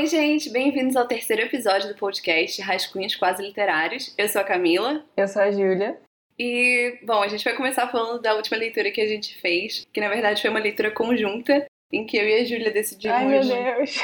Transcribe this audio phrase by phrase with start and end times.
[0.00, 4.14] Oi, gente, bem-vindos ao terceiro episódio do podcast Rascunhos Quase Literários.
[4.16, 5.04] Eu sou a Camila.
[5.14, 6.00] Eu sou a Júlia.
[6.38, 10.00] E, bom, a gente vai começar falando da última leitura que a gente fez, que
[10.00, 13.16] na verdade foi uma leitura conjunta, em que eu e a Júlia decidimos.
[13.16, 13.98] Ai, meu Deus!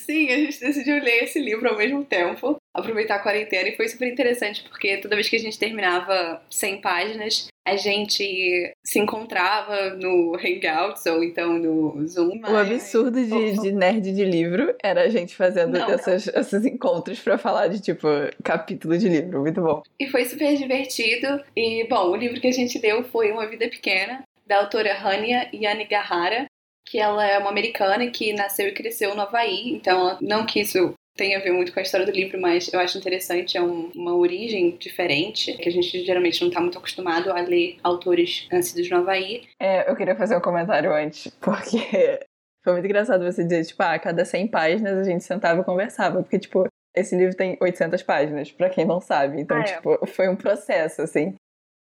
[0.00, 3.88] Sim, a gente decidiu ler esse livro ao mesmo tempo, aproveitar a quarentena, e foi
[3.88, 9.90] super interessante, porque toda vez que a gente terminava 100 páginas, a gente se encontrava
[9.90, 12.40] no Hangouts ou então no Zoom.
[12.48, 17.38] O absurdo de, de nerd de livro era a gente fazendo essas, esses encontros para
[17.38, 18.08] falar de, tipo,
[18.42, 19.40] capítulo de livro.
[19.40, 19.82] Muito bom.
[19.98, 21.40] E foi super divertido.
[21.56, 25.48] E, bom, o livro que a gente leu foi Uma Vida Pequena, da autora Hania
[25.54, 26.46] Yanagihara,
[26.86, 30.94] que ela é uma americana que nasceu e cresceu no Havaí, então não que isso
[31.16, 33.90] tem a ver muito com a história do livro, mas eu acho interessante, é um,
[33.94, 38.88] uma origem diferente, que a gente geralmente não está muito acostumado a ler autores nascidos
[38.88, 39.42] no Havaí.
[39.60, 41.78] É, eu queria fazer um comentário antes, porque
[42.64, 45.64] foi muito engraçado você dizer, tipo, ah, a cada 100 páginas a gente sentava e
[45.64, 49.64] conversava, porque, tipo, esse livro tem 800 páginas, para quem não sabe, então, ah, é.
[49.64, 51.34] tipo, foi um processo, assim.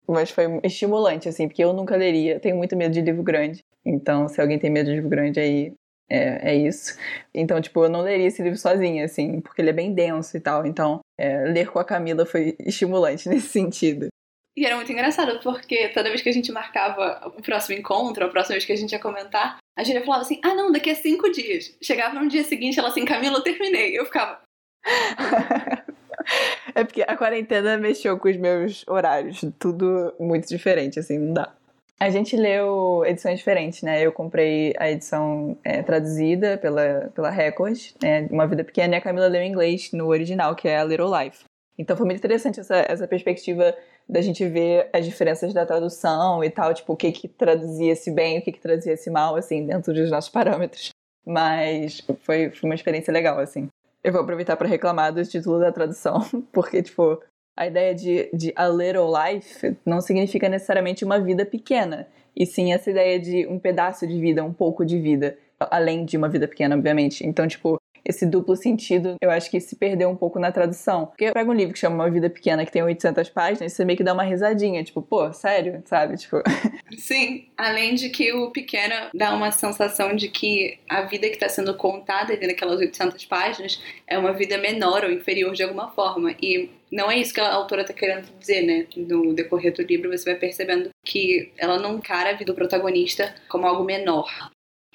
[0.09, 3.63] Mas foi estimulante, assim, porque eu nunca leria, tenho muito medo de livro grande.
[3.85, 5.73] Então, se alguém tem medo de livro grande aí,
[6.11, 6.99] é, é isso.
[7.33, 10.41] Então, tipo, eu não leria esse livro sozinha, assim, porque ele é bem denso e
[10.41, 10.67] tal.
[10.67, 14.09] Então, é, ler com a Camila foi estimulante nesse sentido.
[14.57, 18.29] E era muito engraçado, porque toda vez que a gente marcava o próximo encontro, a
[18.29, 20.95] próxima vez que a gente ia comentar, a Julia falava assim: ah, não, daqui a
[20.95, 21.77] cinco dias.
[21.81, 23.97] Chegava no dia seguinte, ela assim: Camila, eu terminei.
[23.97, 24.41] Eu ficava.
[26.75, 31.55] é porque a quarentena mexeu com os meus horários, tudo muito diferente, assim, não dá.
[32.01, 34.01] A gente leu edições diferentes, né?
[34.01, 38.27] Eu comprei a edição é, traduzida pela, pela Record, né?
[38.31, 41.11] Uma Vida Pequena, e a Camila leu em inglês no original, que é a Little
[41.15, 41.45] Life.
[41.77, 43.77] Então foi muito interessante essa, essa perspectiva
[44.09, 48.39] da gente ver as diferenças da tradução e tal, tipo, o que que traduzia-se bem,
[48.39, 50.91] o que que traduzia-se mal, assim, dentro dos nossos parâmetros.
[51.25, 53.69] Mas foi, foi uma experiência legal, assim.
[54.03, 57.21] Eu vou aproveitar para reclamar do título da tradução, porque, tipo,
[57.61, 62.73] a ideia de, de a little life não significa necessariamente uma vida pequena, e sim
[62.73, 66.49] essa ideia de um pedaço de vida, um pouco de vida, além de uma vida
[66.49, 67.27] pequena, obviamente.
[67.27, 71.07] Então, tipo, esse duplo sentido, eu acho que se perdeu um pouco na tradução.
[71.07, 73.77] Porque eu pego um livro que chama Uma Vida Pequena, que tem 800 páginas, e
[73.77, 75.83] você meio que dá uma risadinha, tipo, pô, sério?
[75.87, 76.17] Sabe?
[76.17, 76.37] Tipo.
[76.99, 81.49] Sim, além de que o Pequena dá uma sensação de que a vida que está
[81.49, 86.35] sendo contada ali naquelas 800 páginas é uma vida menor ou inferior de alguma forma.
[86.43, 88.87] E não é isso que a autora está querendo dizer, né?
[88.97, 93.35] No decorrer do livro, você vai percebendo que ela não encara a vida do protagonista
[93.49, 94.51] como algo menor.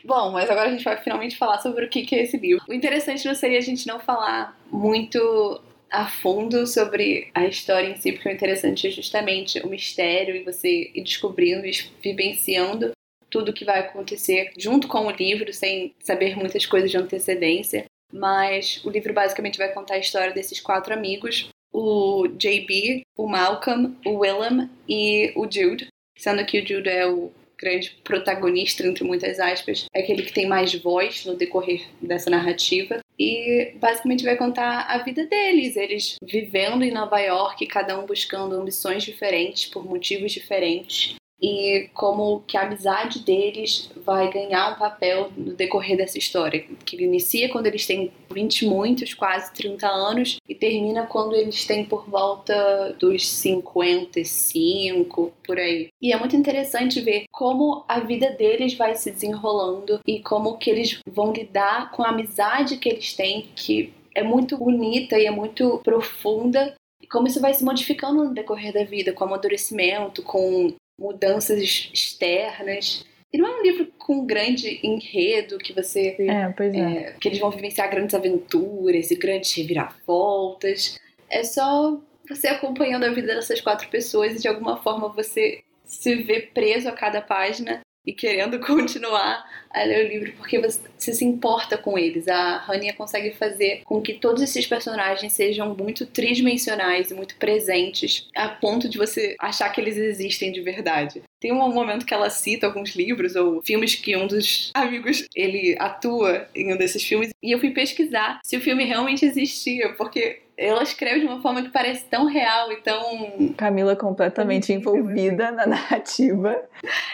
[0.05, 2.63] Bom, mas agora a gente vai finalmente falar sobre o que é esse livro.
[2.69, 7.95] O interessante não seria a gente não falar muito a fundo sobre a história em
[7.95, 11.71] si, porque o interessante é justamente o mistério e você ir descobrindo e
[12.03, 12.91] vivenciando
[13.31, 17.85] tudo que vai acontecer junto com o livro, sem saber muitas coisas de antecedência.
[18.13, 23.95] Mas o livro basicamente vai contar a história desses quatro amigos: o JB, o Malcolm,
[24.05, 25.87] o Willem e o Jude.
[26.15, 30.47] Sendo que o Jude é o grande protagonista, entre muitas aspas, é aquele que tem
[30.47, 32.99] mais voz no decorrer dessa narrativa.
[33.17, 38.55] E basicamente vai contar a vida deles, eles vivendo em Nova York, cada um buscando
[38.55, 45.31] ambições diferentes, por motivos diferentes e como que a amizade deles vai ganhar um papel
[45.35, 50.55] no decorrer dessa história, que inicia quando eles têm 20 muitos, quase 30 anos, e
[50.55, 55.89] termina quando eles têm por volta dos 55, por aí.
[56.01, 60.69] E é muito interessante ver como a vida deles vai se desenrolando e como que
[60.69, 65.31] eles vão lidar com a amizade que eles têm, que é muito bonita e é
[65.31, 70.73] muito profunda, e como isso vai se modificando no decorrer da vida, com amadurecimento, com
[70.99, 73.05] mudanças externas.
[73.31, 76.15] E não é um livro com grande enredo que você.
[76.19, 76.79] É, pois é.
[76.79, 77.15] é.
[77.19, 80.99] Que eles vão vivenciar grandes aventuras e grandes reviravoltas.
[81.29, 86.15] É só você acompanhando a vida dessas quatro pessoas e de alguma forma você se
[86.15, 91.25] vê preso a cada página e querendo continuar a ler o livro porque você se
[91.25, 92.27] importa com eles.
[92.27, 98.27] A Rania consegue fazer com que todos esses personagens sejam muito tridimensionais e muito presentes,
[98.35, 101.21] a ponto de você achar que eles existem de verdade.
[101.39, 105.75] Tem um momento que ela cita alguns livros ou filmes que um dos amigos ele
[105.79, 110.44] atua em um desses filmes e eu fui pesquisar se o filme realmente existia, porque
[110.57, 113.53] ela escreve de uma forma que parece tão real e tão.
[113.57, 116.63] Camila completamente envolvida na narrativa.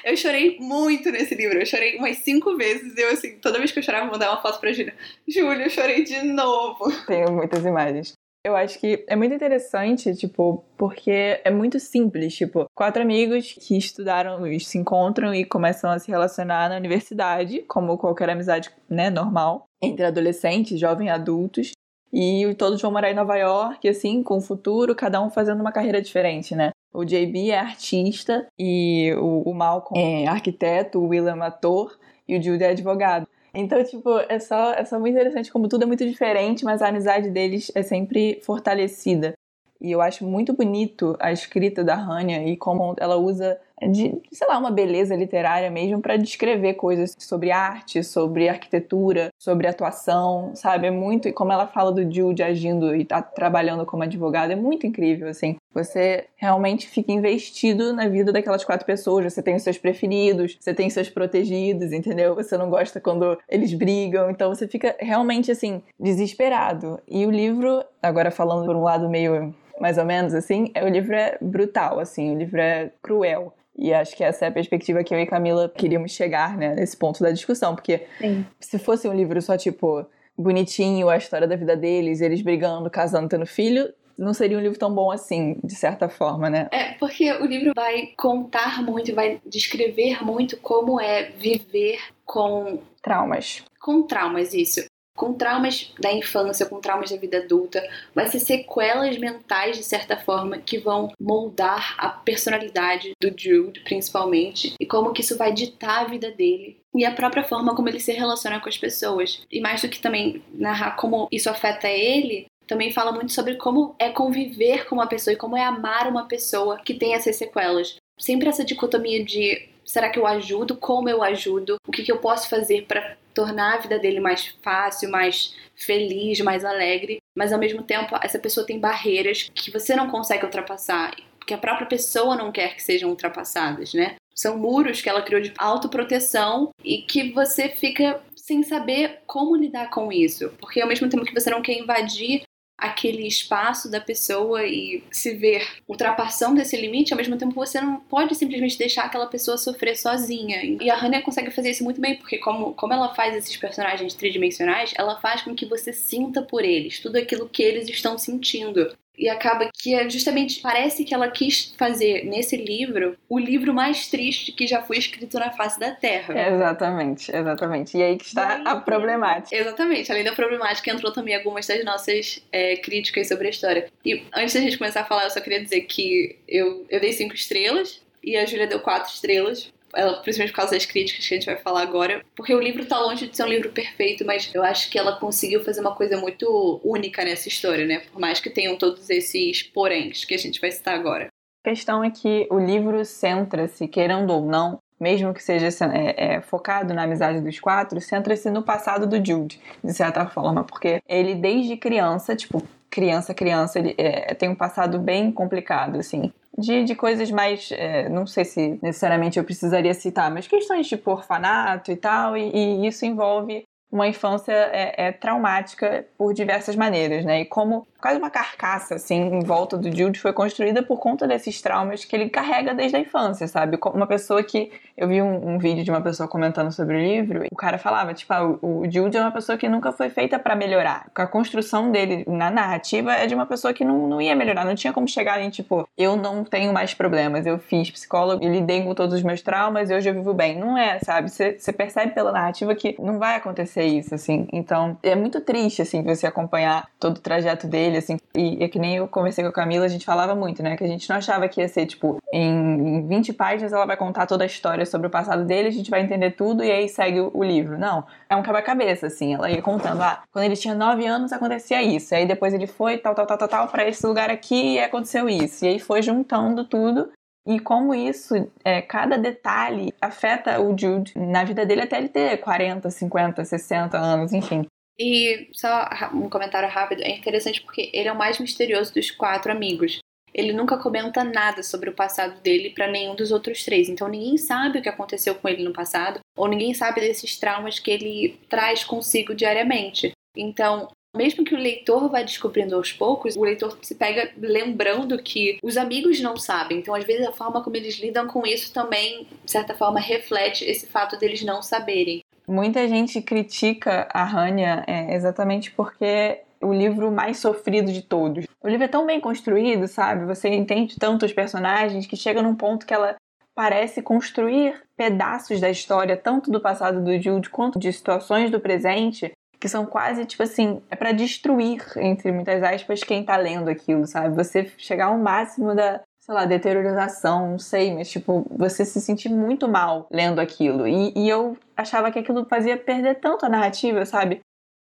[0.04, 1.60] Eu chorei muito nesse livro.
[1.60, 2.96] Eu chorei umas cinco vezes.
[2.98, 4.94] Eu, assim, toda vez que eu chorava, eu mandava uma foto pra Júlia.
[5.28, 6.92] Júlia, eu chorei de novo.
[7.08, 8.14] Tenho muitas imagens.
[8.44, 13.78] Eu acho que é muito interessante, tipo, porque é muito simples, tipo, quatro amigos que
[13.78, 19.66] estudaram, se encontram e começam a se relacionar na universidade, como qualquer amizade, né, normal.
[19.84, 21.72] entre adolescentes, jovens adultos,
[22.12, 25.72] e todos vão morar em Nova York, assim, com o futuro, cada um fazendo uma
[25.72, 26.72] carreira diferente, né?
[26.94, 31.98] O JB é artista e o, Malcolm é arquiteto, o William ator
[32.28, 33.26] e o Jude é advogado.
[33.54, 36.88] Então, tipo, é só, é só muito interessante como tudo é muito diferente, mas a
[36.88, 39.34] amizade deles é sempre fortalecida.
[39.80, 44.48] E eu acho muito bonito a escrita da Hania e como ela usa de, sei
[44.48, 50.88] lá, uma beleza literária mesmo para descrever coisas sobre arte, sobre arquitetura, sobre atuação, sabe?
[50.88, 54.56] É muito e como ela fala do Jude agindo e tá trabalhando como advogada, é
[54.56, 55.56] muito incrível assim.
[55.74, 59.32] Você realmente fica investido na vida daquelas quatro pessoas.
[59.32, 62.36] Você tem os seus preferidos, você tem os seus protegidos, entendeu?
[62.36, 67.00] Você não gosta quando eles brigam, então você fica realmente assim desesperado.
[67.08, 71.16] E o livro, agora falando por um lado meio mais ou menos, assim, o livro
[71.16, 73.54] é brutal, assim, o livro é cruel.
[73.76, 76.96] E acho que essa é a perspectiva que eu e Camila queríamos chegar, né, nesse
[76.96, 78.46] ponto da discussão, porque Sim.
[78.60, 80.06] se fosse um livro só, tipo,
[80.38, 84.78] bonitinho, a história da vida deles, eles brigando, casando, tendo filho, não seria um livro
[84.78, 86.68] tão bom assim, de certa forma, né?
[86.72, 93.64] É, porque o livro vai contar muito, vai descrever muito como é viver com traumas.
[93.80, 94.86] Com traumas, isso
[95.16, 100.18] com traumas da infância, com traumas da vida adulta, vai ser sequelas mentais de certa
[100.18, 106.02] forma que vão moldar a personalidade do Jude, principalmente, e como que isso vai ditar
[106.02, 109.42] a vida dele e a própria forma como ele se relaciona com as pessoas.
[109.52, 113.96] E mais do que também narrar como isso afeta ele, também fala muito sobre como
[114.00, 117.98] é conviver com uma pessoa e como é amar uma pessoa que tem essas sequelas.
[118.18, 120.78] Sempre essa dicotomia de será que eu ajudo?
[120.78, 121.76] Como eu ajudo?
[121.88, 126.40] O que, que eu posso fazer para tornar a vida dele mais fácil, mais feliz,
[126.42, 131.16] mais alegre, mas ao mesmo tempo essa pessoa tem barreiras que você não consegue ultrapassar,
[131.46, 134.16] que a própria pessoa não quer que sejam ultrapassadas, né?
[134.34, 139.90] São muros que ela criou de autoproteção e que você fica sem saber como lidar
[139.90, 142.44] com isso, porque ao mesmo tempo que você não quer invadir
[142.82, 148.00] aquele espaço da pessoa e se ver ultrapassando esse limite, ao mesmo tempo você não
[148.00, 150.64] pode simplesmente deixar aquela pessoa sofrer sozinha.
[150.82, 154.16] E a Hannah consegue fazer isso muito bem, porque como, como ela faz esses personagens
[154.16, 158.92] tridimensionais, ela faz com que você sinta por eles tudo aquilo que eles estão sentindo.
[159.18, 164.08] E acaba que é justamente parece que ela quis fazer nesse livro o livro mais
[164.08, 166.34] triste que já foi escrito na face da Terra.
[166.50, 167.98] Exatamente, exatamente.
[167.98, 169.56] E aí que está aí, a problemática.
[169.56, 170.12] Exatamente.
[170.12, 173.88] Além da problemática, entrou também algumas das nossas é, críticas sobre a história.
[174.04, 177.14] E antes da gente começar a falar, eu só queria dizer que eu, eu dei
[177.14, 181.34] cinco estrelas e a Júlia deu quatro estrelas ela, principalmente por causa das críticas que
[181.34, 184.26] a gente vai falar agora, porque o livro tá longe de ser um livro perfeito,
[184.26, 188.02] mas eu acho que ela conseguiu fazer uma coisa muito única nessa história, né?
[188.12, 191.28] Por mais que tenham todos esses poréns que a gente vai citar agora.
[191.64, 196.42] A questão é que o livro centra-se, querendo ou não, mesmo que seja é, é,
[196.42, 201.36] focado na amizade dos quatro, centra-se no passado do Jude, de certa forma, porque ele
[201.36, 206.96] desde criança, tipo, criança, criança, ele é, tem um passado bem complicado, assim de, de
[206.96, 207.72] coisas mais.
[207.72, 212.52] É, não sei se necessariamente eu precisaria citar, mas questões tipo orfanato e tal, e,
[212.54, 217.42] e isso envolve uma infância é, é, traumática por diversas maneiras, né?
[217.42, 221.62] E como quase uma carcaça, assim, em volta do Jude foi construída por conta desses
[221.62, 223.78] traumas que ele carrega desde a infância, sabe?
[223.94, 224.72] Uma pessoa que.
[224.98, 227.78] Eu vi um, um vídeo de uma pessoa comentando sobre o livro, e o cara
[227.80, 231.10] falava, tipo, ah, o, o Jude é uma pessoa que nunca foi feita para melhorar.
[231.16, 234.76] A construção dele na narrativa é de uma pessoa que não, não ia melhorar, não
[234.76, 238.84] tinha como chegar em, tipo, eu não tenho mais problemas, eu fiz psicólogo e lidei
[238.84, 240.60] com todos os meus traumas e hoje eu vivo bem.
[240.60, 241.30] Não é, sabe?
[241.30, 244.48] Você percebe pela narrativa que não vai acontecer isso, assim.
[244.52, 248.18] Então, é muito triste, assim, você acompanhar todo o trajeto dele assim.
[248.36, 250.76] E é que nem eu conversei com a Camila, a gente falava muito, né?
[250.76, 254.26] Que a gente não achava que ia ser, tipo, em 20 páginas ela vai contar
[254.26, 257.20] toda a história sobre o passado dele, a gente vai entender tudo e aí segue
[257.20, 257.78] o livro.
[257.78, 259.34] Não, é um quebra-cabeça, assim.
[259.34, 262.14] Ela ia contando, ah, quando ele tinha 9 anos acontecia isso.
[262.16, 265.30] Aí depois ele foi tal, tal, tal, tal, tal, pra esse lugar aqui e aconteceu
[265.30, 265.66] isso.
[265.66, 267.10] E aí foi juntando tudo
[267.46, 272.38] e como isso, é, cada detalhe afeta o Jude na vida dele até ele ter
[272.38, 274.66] 40, 50, 60 anos, enfim.
[275.04, 279.52] E só um comentário rápido, é interessante porque ele é o mais misterioso dos quatro
[279.52, 279.98] amigos.
[280.32, 284.38] Ele nunca comenta nada sobre o passado dele para nenhum dos outros três, então ninguém
[284.38, 288.40] sabe o que aconteceu com ele no passado, ou ninguém sabe desses traumas que ele
[288.48, 290.12] traz consigo diariamente.
[290.38, 295.58] Então, mesmo que o leitor vá descobrindo aos poucos, o leitor se pega lembrando que
[295.64, 296.78] os amigos não sabem.
[296.78, 300.64] Então, às vezes, a forma como eles lidam com isso também, de certa forma, reflete
[300.64, 302.22] esse fato deles não saberem.
[302.48, 308.46] Muita gente critica a Hanya é, exatamente porque o livro mais sofrido de todos.
[308.62, 310.26] O livro é tão bem construído, sabe?
[310.26, 313.16] Você entende tanto os personagens que chega num ponto que ela
[313.56, 319.32] parece construir pedaços da história, tanto do passado do Jude quanto de situações do presente,
[319.60, 324.08] que são quase tipo assim, é para destruir, entre muitas aspas, quem tá lendo aquilo,
[324.08, 324.36] sabe?
[324.36, 329.28] Você chegar ao máximo da, sei lá, deteriorização, não sei, mas tipo, você se sentir
[329.28, 330.88] muito mal lendo aquilo.
[330.88, 334.40] E, e eu achava que aquilo fazia perder tanto a narrativa, sabe?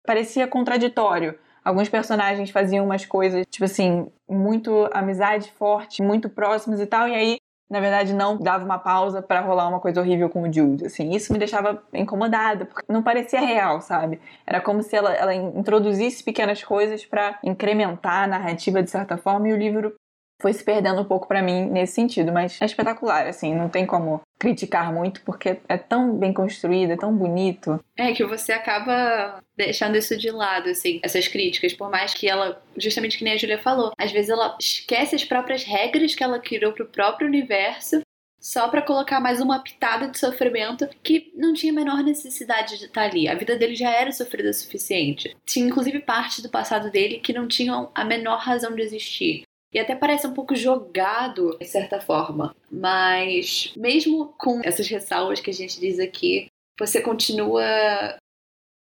[0.05, 1.37] Parecia contraditório.
[1.63, 7.13] Alguns personagens faziam umas coisas, tipo assim, muito amizade forte, muito próximos e tal, e
[7.13, 7.37] aí
[7.67, 10.85] na verdade, não dava uma pausa para rolar uma coisa horrível com o Jude.
[10.85, 14.21] Assim, isso me deixava incomodada, porque não parecia real, sabe?
[14.45, 19.49] Era como se ela, ela introduzisse pequenas coisas para incrementar a narrativa de certa forma,
[19.49, 19.95] e o livro
[20.41, 23.85] foi se perdendo um pouco para mim nesse sentido, mas é espetacular, assim, não tem
[23.85, 27.79] como criticar muito porque é tão bem construído, é tão bonito.
[27.97, 32.61] É que você acaba deixando isso de lado, assim, essas críticas, por mais que ela,
[32.77, 36.39] justamente que nem a Julia falou, às vezes ela esquece as próprias regras que ela
[36.39, 38.01] criou pro próprio universo
[38.45, 42.85] só para colocar mais uma pitada de sofrimento que não tinha a menor necessidade de
[42.85, 43.27] estar tá ali.
[43.27, 45.35] A vida dele já era sofrida o suficiente.
[45.43, 49.44] Tinha inclusive parte do passado dele que não tinham a menor razão de existir.
[49.75, 52.55] E até parece um pouco jogado, de certa forma.
[52.71, 56.47] Mas, mesmo com essas ressalvas que a gente diz aqui,
[56.79, 57.61] você continua,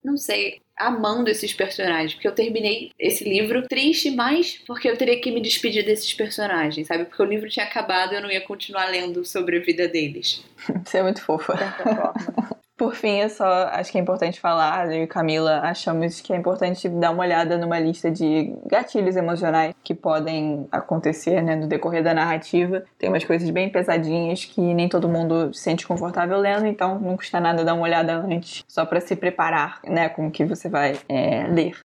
[0.05, 2.15] não sei, amando esses personagens.
[2.15, 6.87] Porque eu terminei esse livro triste, mas porque eu teria que me despedir desses personagens,
[6.87, 7.07] sabe?
[7.07, 10.45] Porque o livro tinha acabado e eu não ia continuar lendo sobre a vida deles.
[10.87, 11.55] Você é muito fofa.
[11.55, 12.55] De certa forma.
[12.77, 16.37] Por fim, eu só acho que é importante falar, eu e Camila achamos que é
[16.37, 22.03] importante dar uma olhada numa lista de gatilhos emocionais que podem acontecer né, no decorrer
[22.03, 22.83] da narrativa.
[22.99, 27.17] Tem umas coisas bem pesadinhas que nem todo mundo se sente confortável lendo, então não
[27.17, 30.69] custa nada dar uma olhada antes, só para se preparar né, com o que você
[30.69, 31.84] vai é, ler.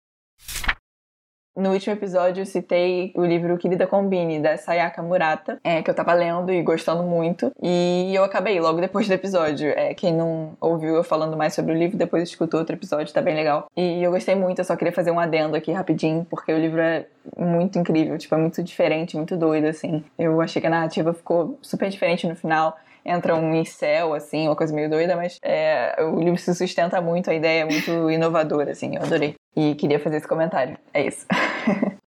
[1.55, 5.95] No último episódio eu citei o livro Querida Combine, da Sayaka Murata, é, que eu
[5.95, 7.53] tava lendo e gostando muito.
[7.63, 9.69] E eu acabei logo depois do episódio.
[9.69, 13.21] É, quem não ouviu eu falando mais sobre o livro, depois escutou outro episódio, tá
[13.21, 13.67] bem legal.
[13.77, 16.81] E eu gostei muito, eu só queria fazer um adendo aqui rapidinho, porque o livro
[16.81, 17.05] é
[17.37, 20.03] muito incrível, tipo, é muito diferente, muito doido, assim.
[20.19, 24.55] Eu achei que a narrativa ficou super diferente no final entra um incel, assim, uma
[24.55, 28.71] coisa meio doida, mas é, o livro se sustenta muito, a ideia é muito inovadora,
[28.71, 29.35] assim, eu adorei.
[29.55, 30.79] E queria fazer esse comentário.
[30.93, 31.27] É isso.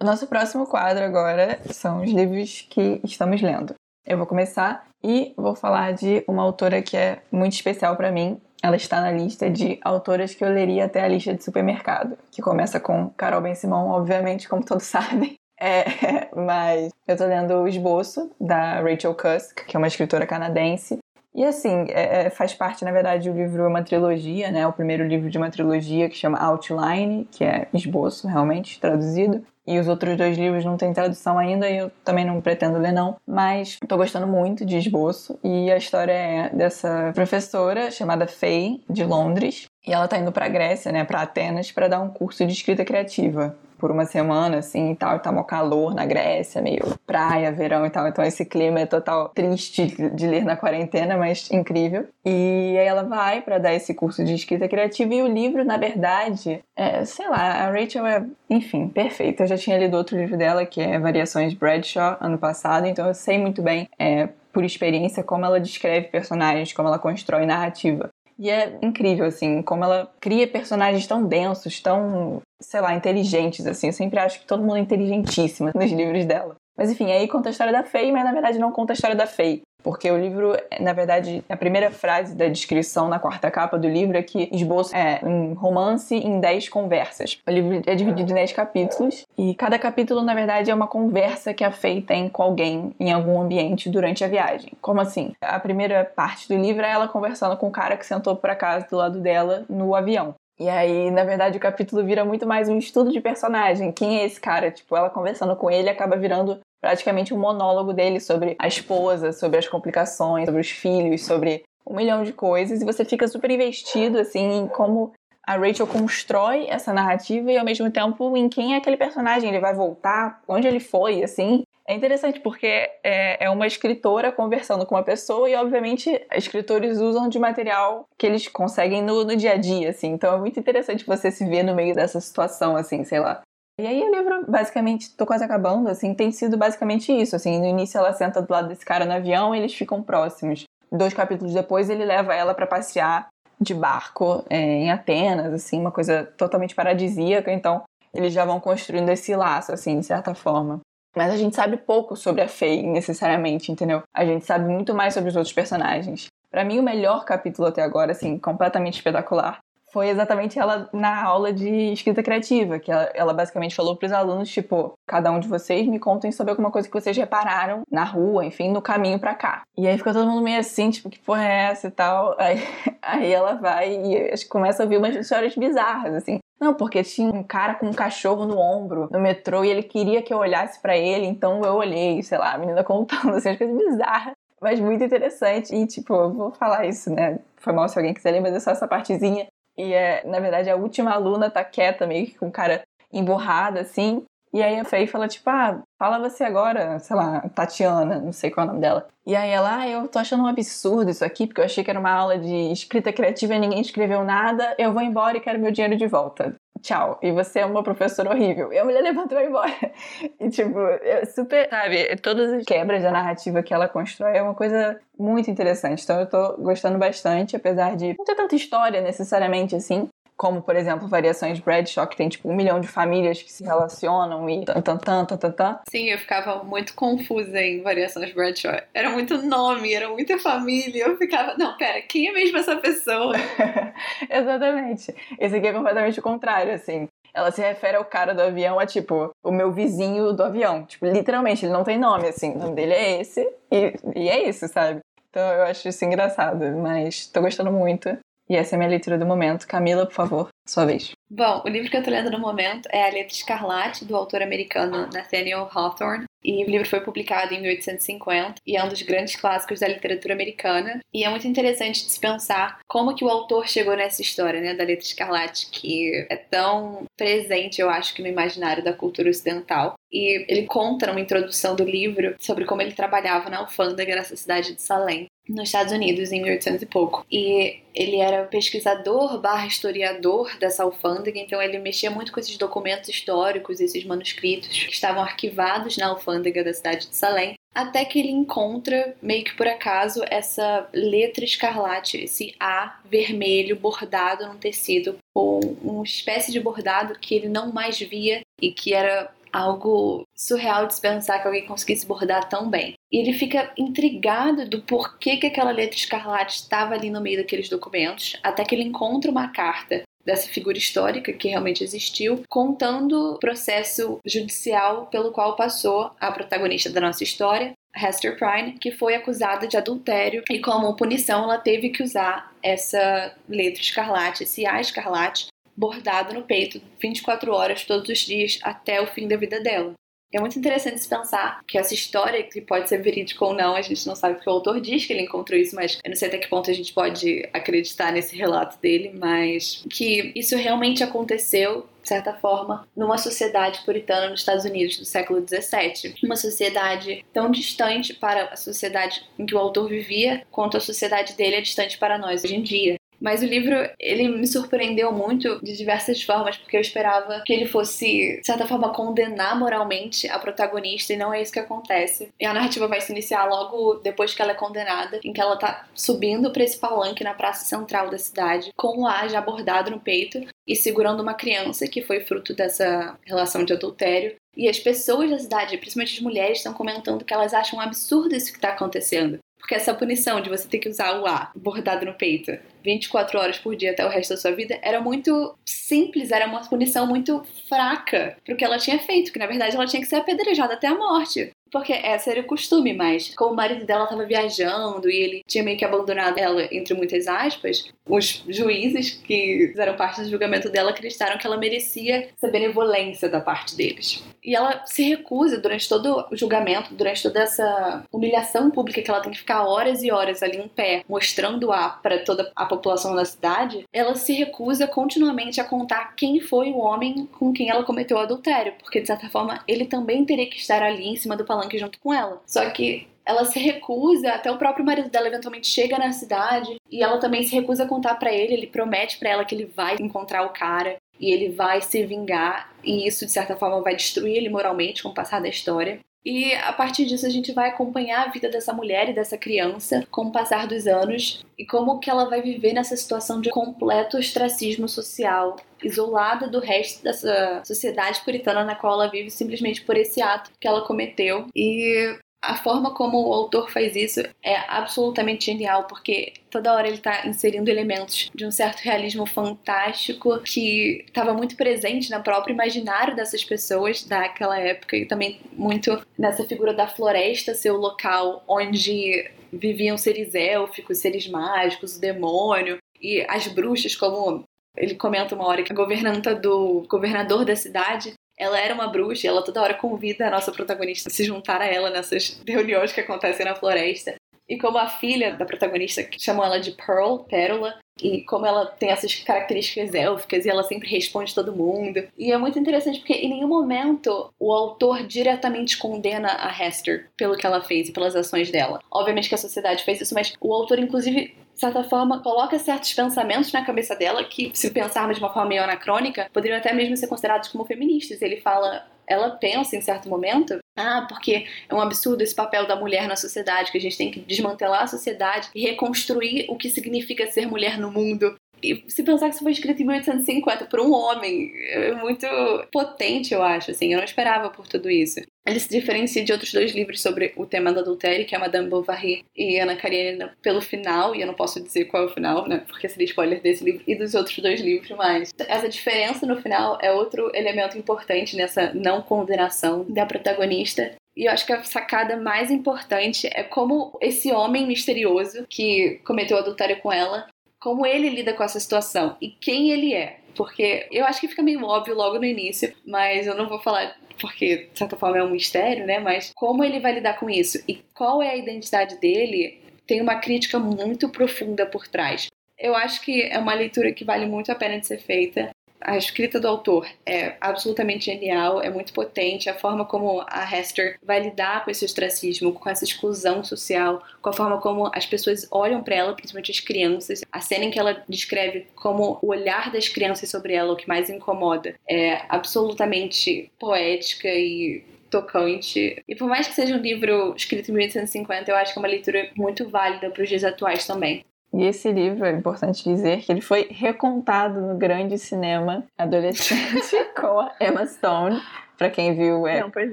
[0.00, 3.74] o nosso próximo quadro agora são os livros que estamos lendo.
[4.04, 8.40] Eu vou começar e vou falar de uma autora que é muito especial para mim.
[8.62, 12.42] Ela está na lista de autoras que eu leria até a lista de supermercado, que
[12.42, 15.36] começa com Carol Ben Simon, obviamente, como todos sabem.
[15.60, 20.98] É, mas eu tô lendo o esboço da Rachel Cusk, que é uma escritora canadense,
[21.38, 24.66] e assim, é, é, faz parte, na verdade, o livro é uma trilogia, né?
[24.66, 29.44] O primeiro livro de uma trilogia que chama Outline, que é esboço, realmente, traduzido.
[29.64, 32.90] E os outros dois livros não têm tradução ainda e eu também não pretendo ler,
[32.90, 33.18] não.
[33.24, 35.38] Mas tô gostando muito de esboço.
[35.44, 39.67] E a história é dessa professora chamada Faye, de Londres.
[39.88, 42.84] E ela tá indo pra Grécia, né, pra Atenas, para dar um curso de escrita
[42.84, 47.50] criativa por uma semana, assim, e tal, e tá mó calor na Grécia, meio praia,
[47.52, 52.06] verão e tal, então esse clima é total triste de ler na quarentena, mas incrível.
[52.22, 55.78] E aí ela vai para dar esse curso de escrita criativa e o livro, na
[55.78, 59.44] verdade, é, sei lá, a Rachel é, enfim, perfeita.
[59.44, 63.14] Eu já tinha lido outro livro dela, que é Variações Bradshaw, ano passado, então eu
[63.14, 68.10] sei muito bem, é, por experiência, como ela descreve personagens, como ela constrói narrativa.
[68.38, 73.88] E é incrível, assim, como ela cria personagens tão densos, tão, sei lá, inteligentes, assim.
[73.88, 76.54] Eu sempre acho que todo mundo é inteligentíssimo nos livros dela.
[76.76, 79.16] Mas enfim, aí conta a história da Faye, mas na verdade não conta a história
[79.16, 79.62] da Faye.
[79.82, 84.16] Porque o livro, na verdade, a primeira frase da descrição na quarta capa do livro
[84.16, 87.40] é que esboço é um romance em dez conversas.
[87.46, 91.54] O livro é dividido em dez capítulos e cada capítulo, na verdade, é uma conversa
[91.54, 94.72] que a Faye tem com alguém em algum ambiente durante a viagem.
[94.80, 95.32] Como assim?
[95.40, 98.86] A primeira parte do livro é ela conversando com o cara que sentou por acaso
[98.88, 100.34] do lado dela no avião.
[100.58, 103.92] E aí, na verdade, o capítulo vira muito mais um estudo de personagem.
[103.92, 104.72] Quem é esse cara?
[104.72, 109.58] Tipo, ela conversando com ele acaba virando praticamente um monólogo dele sobre a esposa, sobre
[109.58, 112.82] as complicações, sobre os filhos, sobre um milhão de coisas.
[112.82, 115.12] E você fica super investido, assim, em como
[115.46, 119.60] a Rachel constrói essa narrativa e ao mesmo tempo em quem é aquele personagem, ele
[119.60, 121.62] vai voltar, onde ele foi, assim.
[121.88, 122.66] É interessante porque
[123.02, 128.26] é, é uma escritora conversando com uma pessoa e, obviamente, escritores usam de material que
[128.26, 130.08] eles conseguem no, no dia a dia, assim.
[130.08, 133.40] Então é muito interessante você se ver no meio dessa situação, assim, sei lá.
[133.80, 137.64] E aí o livro, basicamente, tô quase acabando, assim, tem sido basicamente isso, assim, no
[137.64, 140.64] início ela senta do lado desse cara no avião e eles ficam próximos.
[140.92, 143.28] Dois capítulos depois ele leva ela para passear
[143.58, 149.08] de barco é, em Atenas, assim, uma coisa totalmente paradisíaca, então eles já vão construindo
[149.08, 150.80] esse laço, assim, de certa forma.
[151.18, 154.02] Mas a gente sabe pouco sobre a Faye, necessariamente, entendeu?
[154.14, 156.26] A gente sabe muito mais sobre os outros personagens.
[156.48, 159.58] Para mim, o melhor capítulo até agora, assim, completamente espetacular,
[159.92, 164.12] foi exatamente ela na aula de escrita criativa, que ela, ela basicamente falou para os
[164.12, 168.04] alunos, tipo, cada um de vocês me contem sobre alguma coisa que vocês repararam na
[168.04, 169.62] rua, enfim, no caminho para cá.
[169.76, 172.36] E aí fica todo mundo meio assim, tipo, que porra é essa e tal.
[172.38, 172.58] Aí,
[173.02, 176.38] aí ela vai e começa a ouvir umas histórias bizarras, assim.
[176.60, 180.22] Não, porque tinha um cara com um cachorro no ombro no metrô e ele queria
[180.22, 183.58] que eu olhasse para ele, então eu olhei, sei lá, a menina contando assim, as
[183.58, 185.74] coisas bizarras, mas muito interessante.
[185.74, 187.38] E, tipo, eu vou falar isso, né?
[187.56, 189.46] Foi mal se alguém quiser ler, mas é só essa partezinha.
[189.76, 194.24] E é, na verdade, a última aluna tá quieta, meio que com cara emburrada, assim.
[194.52, 198.50] E aí a Faye fala, tipo, ah, fala você agora, sei lá, Tatiana, não sei
[198.50, 199.06] qual é o nome dela.
[199.26, 201.90] E aí ela, ah, eu tô achando um absurdo isso aqui, porque eu achei que
[201.90, 205.58] era uma aula de escrita criativa e ninguém escreveu nada, eu vou embora e quero
[205.58, 206.54] meu dinheiro de volta.
[206.80, 207.18] Tchau.
[207.22, 208.72] E você é uma professora horrível.
[208.72, 209.92] E a mulher levantou e vai embora.
[210.40, 214.54] E, tipo, é super, sabe, todas as quebras da narrativa que ela constrói é uma
[214.54, 216.02] coisa muito interessante.
[216.02, 220.76] Então eu tô gostando bastante, apesar de não ter tanta história necessariamente assim como, por
[220.76, 224.80] exemplo, variações Bradshaw, que tem tipo um milhão de famílias que se relacionam e tan
[224.80, 225.50] tan tan tan tan.
[225.50, 225.80] tan.
[225.90, 228.80] Sim, eu ficava muito confusa em variações Bradshaw.
[228.94, 231.06] Era muito nome, era muita família.
[231.06, 233.34] Eu ficava, não, pera, quem é mesmo essa pessoa?
[234.30, 235.12] Exatamente.
[235.40, 237.08] Esse aqui é completamente o contrário, assim.
[237.34, 240.84] Ela se refere ao cara do avião a tipo, o meu vizinho do avião.
[240.84, 242.52] Tipo, literalmente, ele não tem nome, assim.
[242.52, 243.40] O nome dele é esse
[243.72, 245.00] e, e é isso, sabe?
[245.30, 248.16] Então eu acho isso engraçado, mas tô gostando muito.
[248.48, 249.66] E essa é a minha leitura do momento.
[249.66, 251.12] Camila, por favor, sua vez.
[251.30, 254.42] Bom, o livro que eu tô lendo no momento é A Letra Escarlate, do autor
[254.42, 256.24] americano Nathaniel Hawthorne.
[256.42, 260.34] E o livro foi publicado em 1850 e é um dos grandes clássicos da literatura
[260.34, 261.00] americana.
[261.12, 264.72] E é muito interessante de se pensar como que o autor chegou nessa história, né,
[264.72, 269.94] da Letra Escarlate, que é tão presente, eu acho, que no imaginário da cultura ocidental.
[270.10, 274.74] E ele conta numa introdução do livro sobre como ele trabalhava na alfândega nessa cidade
[274.74, 277.26] de Salem nos Estados Unidos em 1800 e pouco.
[277.30, 283.08] E ele era pesquisador barra historiador dessa alfândega, então ele mexia muito com esses documentos
[283.08, 287.54] históricos, esses manuscritos que estavam arquivados na alfândega da cidade de Salem.
[287.74, 294.46] Até que ele encontra, meio que por acaso, essa letra escarlate, esse A vermelho bordado
[294.46, 299.30] num tecido, ou uma espécie de bordado que ele não mais via e que era
[299.52, 302.94] algo surreal de se pensar que alguém conseguisse bordar tão bem.
[303.10, 307.68] E ele fica intrigado do porquê que aquela letra escarlate estava ali no meio daqueles
[307.68, 313.38] documentos, até que ele encontra uma carta dessa figura histórica que realmente existiu, contando o
[313.38, 319.66] processo judicial pelo qual passou a protagonista da nossa história, Hester Prynne, que foi acusada
[319.66, 325.46] de adultério e como punição ela teve que usar essa letra escarlate, esse A escarlate,
[325.78, 329.94] bordado no peito 24 horas todos os dias até o fim da vida dela.
[330.30, 333.80] É muito interessante se pensar que essa história, que pode ser verídica ou não, a
[333.80, 336.28] gente não sabe porque o autor diz que ele encontrou isso, mas eu não sei
[336.28, 341.88] até que ponto a gente pode acreditar nesse relato dele, mas que isso realmente aconteceu
[342.02, 346.14] de certa forma, numa sociedade puritana nos Estados Unidos do século XVII.
[346.24, 351.36] Uma sociedade tão distante para a sociedade em que o autor vivia, quanto a sociedade
[351.36, 352.97] dele é distante para nós hoje em dia.
[353.20, 357.66] Mas o livro, ele me surpreendeu muito de diversas formas, porque eu esperava que ele
[357.66, 362.28] fosse, de certa forma, condenar moralmente a protagonista, e não é isso que acontece.
[362.38, 365.56] E a narrativa vai se iniciar logo depois que ela é condenada, em que ela
[365.56, 369.90] tá subindo para esse palanque na praça central da cidade, com o A já bordado
[369.90, 374.36] no peito e segurando uma criança que foi fruto dessa relação de adultério.
[374.56, 378.34] E as pessoas da cidade, principalmente as mulheres, estão comentando que elas acham um absurdo
[378.34, 379.38] isso que está acontecendo.
[379.58, 382.52] Porque essa punição de você ter que usar o A bordado no peito
[382.84, 386.60] 24 horas por dia até o resto da sua vida era muito simples, era uma
[386.60, 390.16] punição muito fraca pro que ela tinha feito, que na verdade ela tinha que ser
[390.16, 391.50] apedrejada até a morte.
[391.70, 395.62] Porque essa era o costume, mas como o marido dela estava viajando e ele tinha
[395.62, 400.90] meio que abandonado ela, entre muitas aspas, os juízes que fizeram parte do julgamento dela
[400.90, 404.24] acreditaram que ela merecia essa benevolência da parte deles.
[404.42, 409.20] E ela se recusa durante todo o julgamento, durante toda essa humilhação pública que ela
[409.20, 413.14] tem que ficar horas e horas ali em pé, mostrando a para toda a população
[413.14, 417.84] da cidade, ela se recusa continuamente a contar quem foi o homem com quem ela
[417.84, 421.36] cometeu o adultério, porque de certa forma ele também teria que estar ali em cima
[421.36, 422.40] do palanque junto com ela.
[422.46, 427.02] Só que ela se recusa, até o próprio marido dela eventualmente chega na cidade e
[427.02, 429.96] ela também se recusa a contar para ele, ele promete para ela que ele vai
[430.00, 434.36] encontrar o cara e ele vai se vingar e isso de certa forma vai destruir
[434.36, 436.00] ele moralmente com o passar da história.
[436.24, 440.06] E a partir disso a gente vai acompanhar a vida dessa mulher e dessa criança
[440.10, 444.18] com o passar dos anos e como que ela vai viver nessa situação de completo
[444.18, 450.20] ostracismo social, isolada do resto dessa sociedade puritana na qual ela vive simplesmente por esse
[450.20, 451.46] ato que ela cometeu.
[451.54, 456.96] E A forma como o autor faz isso é absolutamente genial, porque toda hora ele
[456.96, 463.16] está inserindo elementos de um certo realismo fantástico que estava muito presente no próprio imaginário
[463.16, 469.28] dessas pessoas daquela época e também muito nessa figura da floresta ser o local onde
[469.52, 474.44] viviam seres élficos, seres mágicos, o demônio e as bruxas, como
[474.76, 479.26] ele comenta uma hora que a governanta do governador da cidade ela era uma bruxa
[479.26, 482.92] e ela toda hora convida a nossa protagonista a se juntar a ela nessas reuniões
[482.92, 484.14] que acontecem na floresta.
[484.48, 488.90] E como a filha da protagonista que ela de Pearl, Pérola, e como ela tem
[488.90, 492.02] essas características élficas e ela sempre responde todo mundo.
[492.16, 497.36] E é muito interessante porque em nenhum momento o autor diretamente condena a Hester pelo
[497.36, 498.80] que ela fez e pelas ações dela.
[498.90, 502.94] Obviamente que a sociedade fez isso, mas o autor inclusive de certa forma, coloca certos
[502.94, 506.96] pensamentos na cabeça dela que, se pensarmos de uma forma meio anacrônica, poderiam até mesmo
[506.96, 508.22] ser considerados como feministas.
[508.22, 512.76] Ele fala ela pensa em certo momento, ah, porque é um absurdo esse papel da
[512.76, 516.68] mulher na sociedade, que a gente tem que desmantelar a sociedade e reconstruir o que
[516.68, 518.36] significa ser mulher no mundo.
[518.62, 522.26] E se pensar que isso foi escrito em 1850 por um homem, é muito
[522.70, 525.20] potente, eu acho, assim, eu não esperava por tudo isso.
[525.48, 528.68] Ele se diferencia de outros dois livros sobre o tema do adultério, que é Madame
[528.68, 532.46] Bovary e Ana Karenina, pelo final, e eu não posso dizer qual é o final,
[532.46, 536.40] né, porque seria spoiler desse livro e dos outros dois livros, mas essa diferença no
[536.40, 541.64] final é outro elemento importante nessa não condenação da protagonista e eu acho que a
[541.64, 547.26] sacada mais importante é como esse homem misterioso que cometeu adultério com ela
[547.60, 550.20] como ele lida com essa situação e quem ele é.
[550.38, 553.98] Porque eu acho que fica meio óbvio logo no início, mas eu não vou falar
[554.20, 555.98] porque, de certa forma, é um mistério, né?
[555.98, 560.14] Mas como ele vai lidar com isso e qual é a identidade dele, tem uma
[560.16, 562.28] crítica muito profunda por trás.
[562.56, 565.96] Eu acho que é uma leitura que vale muito a pena de ser feita a
[565.96, 569.48] escrita do autor é absolutamente genial, é muito potente.
[569.48, 574.30] A forma como a Hester vai lidar com esse ostracismo, com essa exclusão social, com
[574.30, 577.22] a forma como as pessoas olham para ela, principalmente as crianças.
[577.30, 580.88] A cena em que ela descreve como o olhar das crianças sobre ela, o que
[580.88, 586.02] mais incomoda, é absolutamente poética e tocante.
[586.06, 588.88] E por mais que seja um livro escrito em 1850, eu acho que é uma
[588.88, 591.24] leitura muito válida para os dias atuais também.
[591.52, 597.40] E esse livro, é importante dizer que ele foi recontado no grande cinema adolescente com
[597.40, 598.40] a Emma Stone.
[598.76, 599.60] Pra quem viu, é.
[599.60, 599.92] Não, pois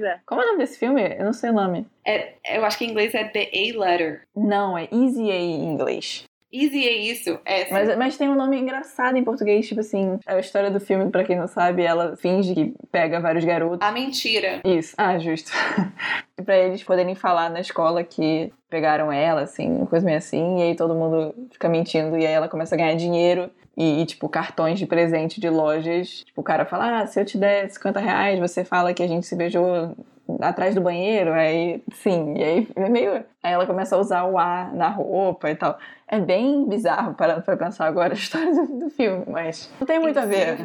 [0.00, 0.20] é.
[0.24, 1.02] Como é o nome desse filme?
[1.02, 1.86] Eu não sei o nome.
[2.04, 4.22] É, eu acho que em inglês é The A-Letter.
[4.36, 6.24] Não, é Easy A em inglês.
[6.62, 7.38] Easy é isso.
[7.44, 11.10] É, mas, mas tem um nome engraçado em português, tipo assim, a história do filme,
[11.10, 13.86] pra quem não sabe, ela finge que pega vários garotos.
[13.86, 14.60] A mentira.
[14.64, 15.50] Isso, ah, justo.
[16.44, 20.62] pra eles poderem falar na escola que pegaram ela, assim, uma coisa meio assim, e
[20.62, 23.50] aí todo mundo fica mentindo, e aí ela começa a ganhar dinheiro.
[23.76, 26.24] E, e, tipo, cartões de presente de lojas.
[26.24, 29.06] Tipo, o cara fala, ah, se eu te der 50 reais, você fala que a
[29.06, 29.94] gente se beijou
[30.40, 33.24] atrás do banheiro, aí sim, e aí é meio.
[33.42, 35.78] Aí ela começa a usar o ar na roupa e tal.
[36.08, 39.98] É bem bizarro para pra pensar agora a história do, do filme, mas não tem
[39.98, 40.56] muito a ver.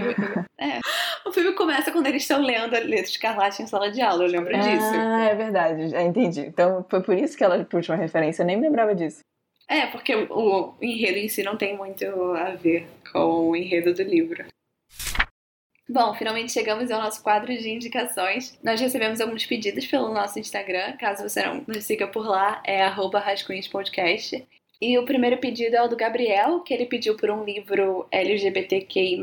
[0.57, 0.79] É.
[1.25, 4.23] O filme começa quando eles estão lendo a letra de Escarlate em sala de aula,
[4.23, 4.91] eu lembro ah, disso.
[4.93, 6.41] Ah, é verdade, já entendi.
[6.41, 9.21] Então foi por isso que ela puxou uma referência, eu nem me lembrava disso.
[9.67, 14.03] É, porque o enredo em si não tem muito a ver com o enredo do
[14.03, 14.45] livro.
[15.89, 18.57] Bom, finalmente chegamos ao nosso quadro de indicações.
[18.63, 20.93] Nós recebemos alguns pedidos pelo nosso Instagram.
[20.97, 24.47] Caso você não nos siga por lá, é rascunhospodcast.
[24.81, 29.21] E o primeiro pedido é o do Gabriel, que ele pediu por um livro LGBTQI+,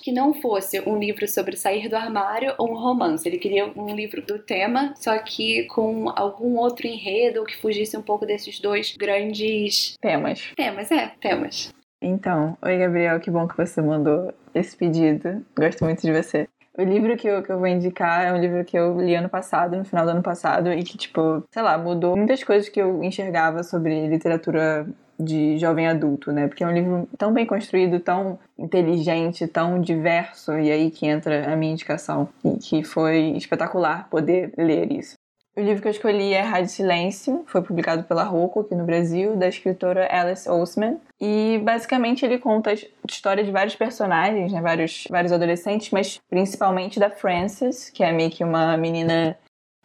[0.00, 3.28] que não fosse um livro sobre sair do armário ou um romance.
[3.28, 8.02] Ele queria um livro do tema, só que com algum outro enredo que fugisse um
[8.02, 9.96] pouco desses dois grandes...
[10.00, 10.52] Temas.
[10.54, 11.74] Temas, é, temas.
[12.00, 15.44] Então, oi Gabriel, que bom que você mandou esse pedido.
[15.56, 16.48] Gosto muito de você.
[16.78, 19.28] O livro que eu, que eu vou indicar é um livro que eu li ano
[19.28, 22.80] passado, no final do ano passado, e que, tipo, sei lá, mudou muitas coisas que
[22.80, 24.86] eu enxergava sobre literatura
[25.18, 26.48] de jovem adulto, né?
[26.48, 31.52] Porque é um livro tão bem construído, tão inteligente, tão diverso, e aí que entra
[31.52, 35.19] a minha indicação, e que foi espetacular poder ler isso.
[35.56, 39.36] O livro que eu escolhi é Rádio Silêncio, foi publicado pela Rocco aqui no Brasil,
[39.36, 40.98] da escritora Alice Oseman.
[41.20, 42.74] E basicamente ele conta a
[43.08, 48.30] história de vários personagens, né, vários, vários adolescentes, mas principalmente da Frances, que é meio
[48.30, 49.36] que uma menina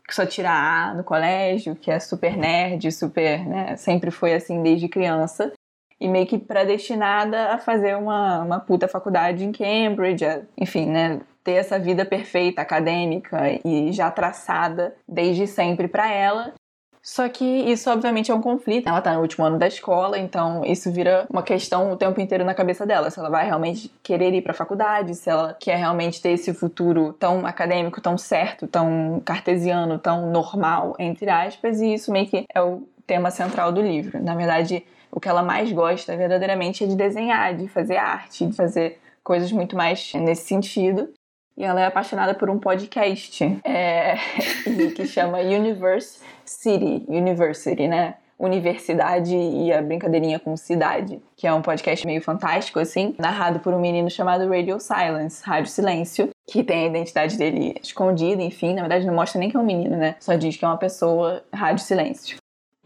[0.07, 4.61] que só tira A no colégio, que é super nerd, super, né, sempre foi assim
[4.61, 5.51] desde criança.
[5.99, 10.25] E meio que predestinada a fazer uma, uma puta faculdade em Cambridge,
[10.57, 16.53] enfim, né, ter essa vida perfeita acadêmica e já traçada desde sempre para ela.
[17.03, 18.89] Só que isso, obviamente, é um conflito.
[18.89, 22.43] Ela tá no último ano da escola, então isso vira uma questão o tempo inteiro
[22.43, 23.11] na cabeça dela.
[23.11, 27.13] Se ela vai realmente querer ir pra faculdade, se ela quer realmente ter esse futuro
[27.13, 32.59] tão acadêmico, tão certo, tão cartesiano, tão normal, entre aspas, e isso meio que é
[32.59, 34.19] o tema central do livro.
[34.19, 38.53] Na verdade, o que ela mais gosta verdadeiramente é de desenhar, de fazer arte, de
[38.55, 41.13] fazer coisas muito mais nesse sentido.
[41.57, 44.15] E ela é apaixonada por um podcast é,
[44.95, 48.15] que chama Universe City, University, né?
[48.37, 53.73] Universidade e a brincadeirinha com cidade, que é um podcast meio fantástico, assim, narrado por
[53.73, 58.81] um menino chamado Radio Silence, Rádio Silêncio, que tem a identidade dele escondida, enfim, na
[58.81, 60.15] verdade não mostra nem que é um menino, né?
[60.19, 62.37] Só diz que é uma pessoa, Rádio Silêncio.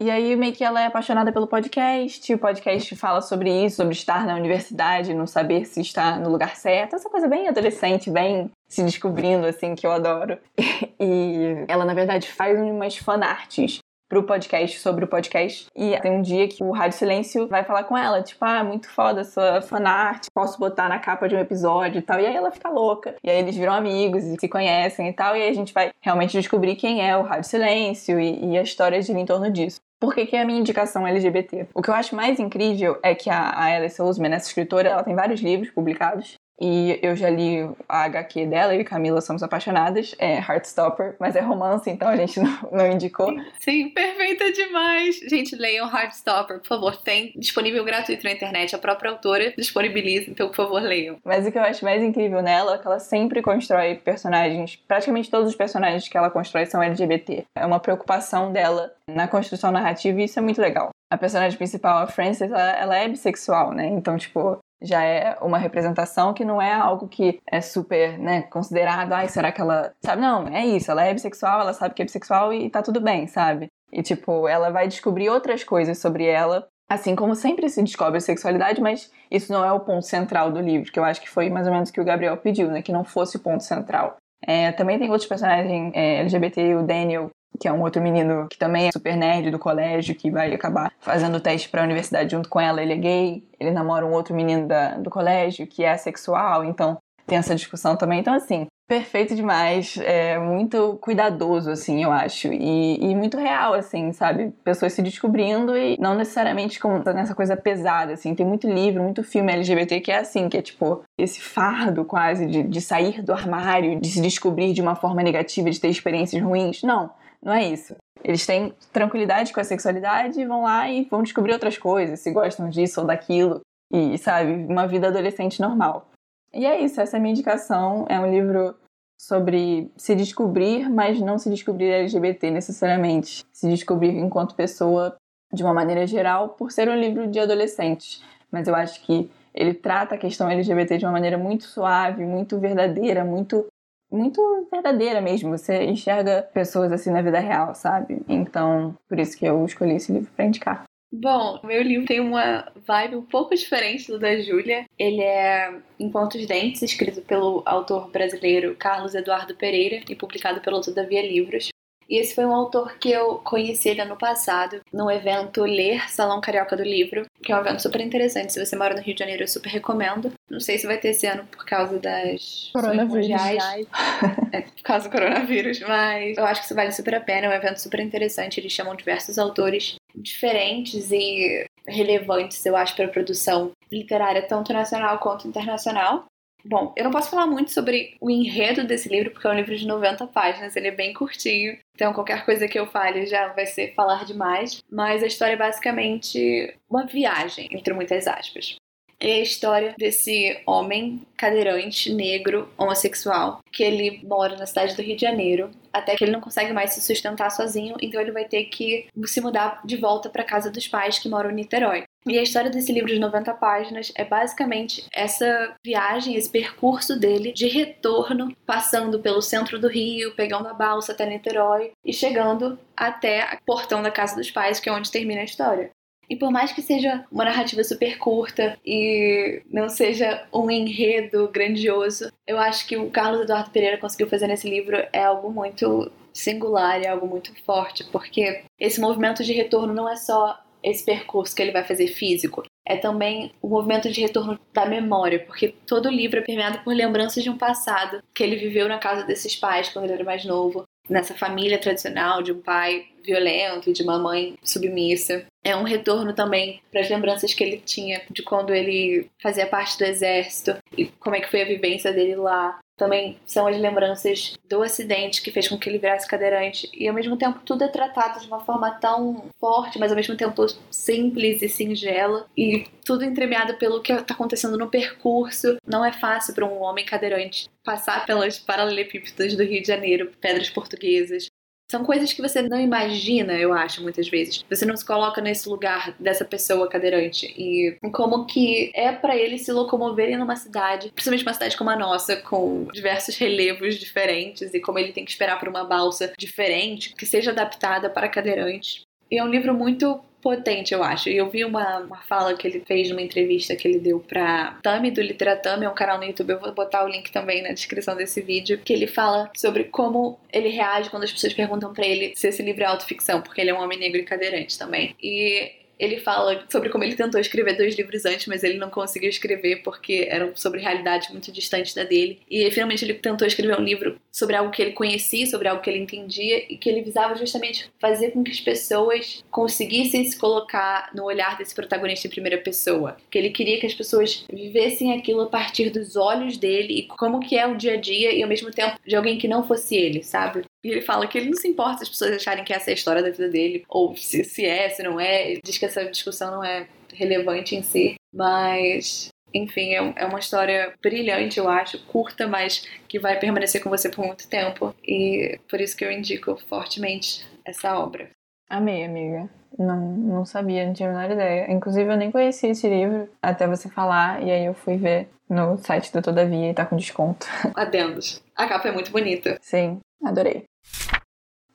[0.02, 2.32] E aí, meio que ela é apaixonada pelo podcast.
[2.32, 6.56] O podcast fala sobre isso, sobre estar na universidade, não saber se está no lugar
[6.56, 6.96] certo.
[6.96, 10.38] Essa coisa bem adolescente, bem se descobrindo, assim, que eu adoro.
[11.02, 15.66] E ela, na verdade, faz umas fanarts pro podcast, sobre o podcast.
[15.74, 18.90] E tem um dia que o Rádio Silêncio vai falar com ela, tipo, ah, muito
[18.90, 22.20] foda sua fanart, posso botar na capa de um episódio e tal.
[22.20, 23.14] E aí ela fica louca.
[23.24, 25.34] E aí eles viram amigos e se conhecem e tal.
[25.36, 28.62] E aí a gente vai realmente descobrir quem é o Rádio Silêncio e, e a
[28.62, 29.80] história gira em torno disso.
[30.00, 31.68] Por que, que é a minha indicação LGBT?
[31.74, 35.14] O que eu acho mais incrível é que a, Alice Oseman, essa escritora, ela tem
[35.14, 36.39] vários livros publicados.
[36.60, 40.14] E eu já li a HQ dela, eu e Camila somos apaixonadas.
[40.18, 43.32] É Heartstopper, mas é romance, então a gente não, não indicou.
[43.60, 45.16] Sim, perfeita demais.
[45.28, 46.96] Gente, leiam Heartstopper, por favor.
[46.96, 48.74] Tem disponível gratuito na internet.
[48.74, 51.16] A própria autora disponibiliza, então por favor, leiam.
[51.24, 54.76] Mas o que eu acho mais incrível nela é que ela sempre constrói personagens.
[54.86, 57.44] Praticamente todos os personagens que ela constrói são LGBT.
[57.56, 60.90] É uma preocupação dela na construção narrativa e isso é muito legal.
[61.10, 63.86] A personagem principal, a Frances, ela, ela é bissexual, né?
[63.86, 69.12] Então, tipo, já é uma representação que não é algo que é super, né, considerado,
[69.12, 69.92] ai, será que ela.
[70.04, 70.22] Sabe?
[70.22, 73.26] Não, é isso, ela é bissexual, ela sabe que é bissexual e tá tudo bem,
[73.26, 73.68] sabe?
[73.92, 78.20] E, tipo, ela vai descobrir outras coisas sobre ela, assim como sempre se descobre a
[78.20, 81.50] sexualidade, mas isso não é o ponto central do livro, que eu acho que foi
[81.50, 84.16] mais ou menos o que o Gabriel pediu, né, que não fosse o ponto central.
[84.46, 88.56] É, também tem outros personagens é, LGBT, o Daniel, que é um outro menino que
[88.56, 92.48] também é super nerd do colégio, que vai acabar fazendo teste para a universidade junto
[92.48, 92.82] com ela.
[92.82, 96.96] Ele é gay, ele namora um outro menino da, do colégio que é sexual, então
[97.26, 98.18] tem essa discussão também.
[98.18, 104.12] Então, assim, perfeito demais, é muito cuidadoso, assim, eu acho, e, e, muito real, assim,
[104.12, 104.52] sabe?
[104.64, 108.34] Pessoas se descobrindo e não necessariamente como nessa coisa pesada, assim.
[108.34, 112.46] Tem muito livro, muito filme LGBT que é assim, que é tipo esse fardo quase
[112.46, 116.42] de, de sair do armário, de se descobrir de uma forma negativa, de ter experiências
[116.42, 116.82] ruins.
[116.82, 117.10] Não.
[117.42, 117.96] Não é isso.
[118.22, 122.30] Eles têm tranquilidade com a sexualidade e vão lá e vão descobrir outras coisas, se
[122.32, 123.60] gostam disso ou daquilo.
[123.92, 126.08] E, sabe, uma vida adolescente normal.
[126.52, 128.06] E é isso, essa é a minha indicação.
[128.08, 128.76] É um livro
[129.20, 133.44] sobre se descobrir, mas não se descobrir LGBT necessariamente.
[133.52, 135.16] Se descobrir enquanto pessoa
[135.52, 138.22] de uma maneira geral, por ser um livro de adolescentes.
[138.50, 142.58] Mas eu acho que ele trata a questão LGBT de uma maneira muito suave, muito
[142.58, 143.66] verdadeira, muito
[144.10, 145.56] muito verdadeira mesmo.
[145.56, 148.22] Você enxerga pessoas assim na vida real, sabe?
[148.28, 150.84] Então, por isso que eu escolhi esse livro para indicar.
[151.12, 154.84] Bom, meu livro tem uma vibe um pouco diferente do da Júlia.
[154.96, 160.80] Ele é Em Pontos Dentes, escrito pelo autor brasileiro Carlos Eduardo Pereira e publicado pelo
[160.80, 161.70] Todavia Livros.
[162.10, 166.40] E esse foi um autor que eu conheci ele ano passado, no evento Ler Salão
[166.40, 168.52] Carioca do Livro, que é um evento super interessante.
[168.52, 170.32] Se você mora no Rio de Janeiro, eu super recomendo.
[170.50, 172.72] Não sei se vai ter esse ano por causa das
[173.08, 173.86] mundiais.
[174.52, 177.46] é, por causa do coronavírus, mas eu acho que isso vale super a pena.
[177.46, 178.58] É um evento super interessante.
[178.58, 185.20] Eles chamam diversos autores diferentes e relevantes, eu acho, para a produção literária, tanto nacional
[185.20, 186.26] quanto internacional.
[186.64, 189.76] Bom, eu não posso falar muito sobre o enredo desse livro, porque é um livro
[189.76, 191.78] de 90 páginas, ele é bem curtinho.
[191.94, 194.82] Então, qualquer coisa que eu fale já vai ser falar demais.
[194.90, 198.76] Mas a história é basicamente uma viagem, entre muitas aspas.
[199.22, 205.14] É a história desse homem cadeirante, negro, homossexual, que ele mora na cidade do Rio
[205.14, 208.64] de Janeiro, até que ele não consegue mais se sustentar sozinho, então ele vai ter
[208.64, 212.04] que se mudar de volta para casa dos pais que moram em Niterói.
[212.26, 217.52] E a história desse livro de 90 páginas é basicamente essa viagem, esse percurso dele
[217.52, 223.58] de retorno, passando pelo centro do Rio, pegando a balsa até Niterói e chegando até
[223.60, 225.90] o portão da casa dos pais, que é onde termina a história.
[226.28, 232.30] E por mais que seja uma narrativa super curta e não seja um enredo grandioso,
[232.46, 237.02] eu acho que o Carlos Eduardo Pereira conseguiu fazer nesse livro é algo muito singular,
[237.02, 241.62] é algo muito forte, porque esse movimento de retorno não é só esse percurso que
[241.62, 246.40] ele vai fazer físico, é também o movimento de retorno da memória, porque todo livro
[246.40, 250.06] é permeado por lembranças de um passado que ele viveu na casa desses pais quando
[250.06, 255.44] ele era mais novo, nessa família tradicional de um pai violento, de uma mãe submissa.
[255.62, 259.98] É um retorno também para as lembranças que ele tinha de quando ele fazia parte
[259.98, 262.78] do exército e como é que foi a vivência dele lá.
[263.00, 266.86] Também são as lembranças do acidente que fez com que ele virasse cadeirante.
[266.92, 270.36] E ao mesmo tempo tudo é tratado de uma forma tão forte, mas ao mesmo
[270.36, 272.46] tempo simples e singela.
[272.54, 275.78] E tudo entremeado pelo que está acontecendo no percurso.
[275.86, 280.68] Não é fácil para um homem cadeirante passar pelas paralelepípedas do Rio de Janeiro, pedras
[280.68, 281.49] portuguesas,
[281.90, 284.64] são coisas que você não imagina, eu acho, muitas vezes.
[284.70, 287.52] Você não se coloca nesse lugar dessa pessoa cadeirante.
[287.58, 291.96] E como que é para eles se locomoverem numa cidade, principalmente uma cidade como a
[291.96, 297.12] nossa, com diversos relevos diferentes, e como ele tem que esperar por uma balsa diferente,
[297.16, 299.02] que seja adaptada para cadeirante.
[299.28, 301.28] E é um livro muito potente, eu acho.
[301.28, 304.78] E eu vi uma, uma fala que ele fez numa entrevista que ele deu pra
[304.82, 307.72] Tami do Literatami, é um canal no YouTube, eu vou botar o link também na
[307.72, 312.06] descrição desse vídeo, que ele fala sobre como ele reage quando as pessoas perguntam para
[312.06, 315.14] ele se esse livro é autoficção, porque ele é um homem negro e cadeirante também.
[315.22, 319.28] E ele fala sobre como ele tentou escrever dois livros antes, mas ele não conseguiu
[319.28, 322.40] escrever porque eram sobre realidades muito distantes da dele.
[322.50, 325.90] E finalmente ele tentou escrever um livro sobre algo que ele conhecia, sobre algo que
[325.90, 331.10] ele entendia e que ele visava justamente fazer com que as pessoas conseguissem se colocar
[331.14, 333.18] no olhar desse protagonista em primeira pessoa.
[333.30, 337.40] Que ele queria que as pessoas vivessem aquilo a partir dos olhos dele e como
[337.40, 339.94] que é o dia a dia e ao mesmo tempo de alguém que não fosse
[339.94, 340.64] ele, sabe?
[340.82, 342.92] E ele fala que ele não se importa se as pessoas acharem que essa é
[342.92, 345.50] a história da vida dele, ou se, se é, se não é.
[345.50, 350.38] Ele diz que essa discussão não é relevante em si, mas enfim, é, é uma
[350.38, 354.94] história brilhante, eu acho, curta, mas que vai permanecer com você por muito tempo.
[355.04, 358.30] E por isso que eu indico fortemente essa obra.
[358.68, 359.50] Amei, amiga.
[359.78, 361.70] Não, não sabia, não tinha a menor ideia.
[361.70, 365.76] Inclusive, eu nem conhecia esse livro até você falar, e aí eu fui ver no
[365.78, 367.46] site do Todavia e tá com desconto.
[367.74, 368.42] Adendos.
[368.54, 369.58] A capa é muito bonita.
[369.60, 370.64] Sim, adorei.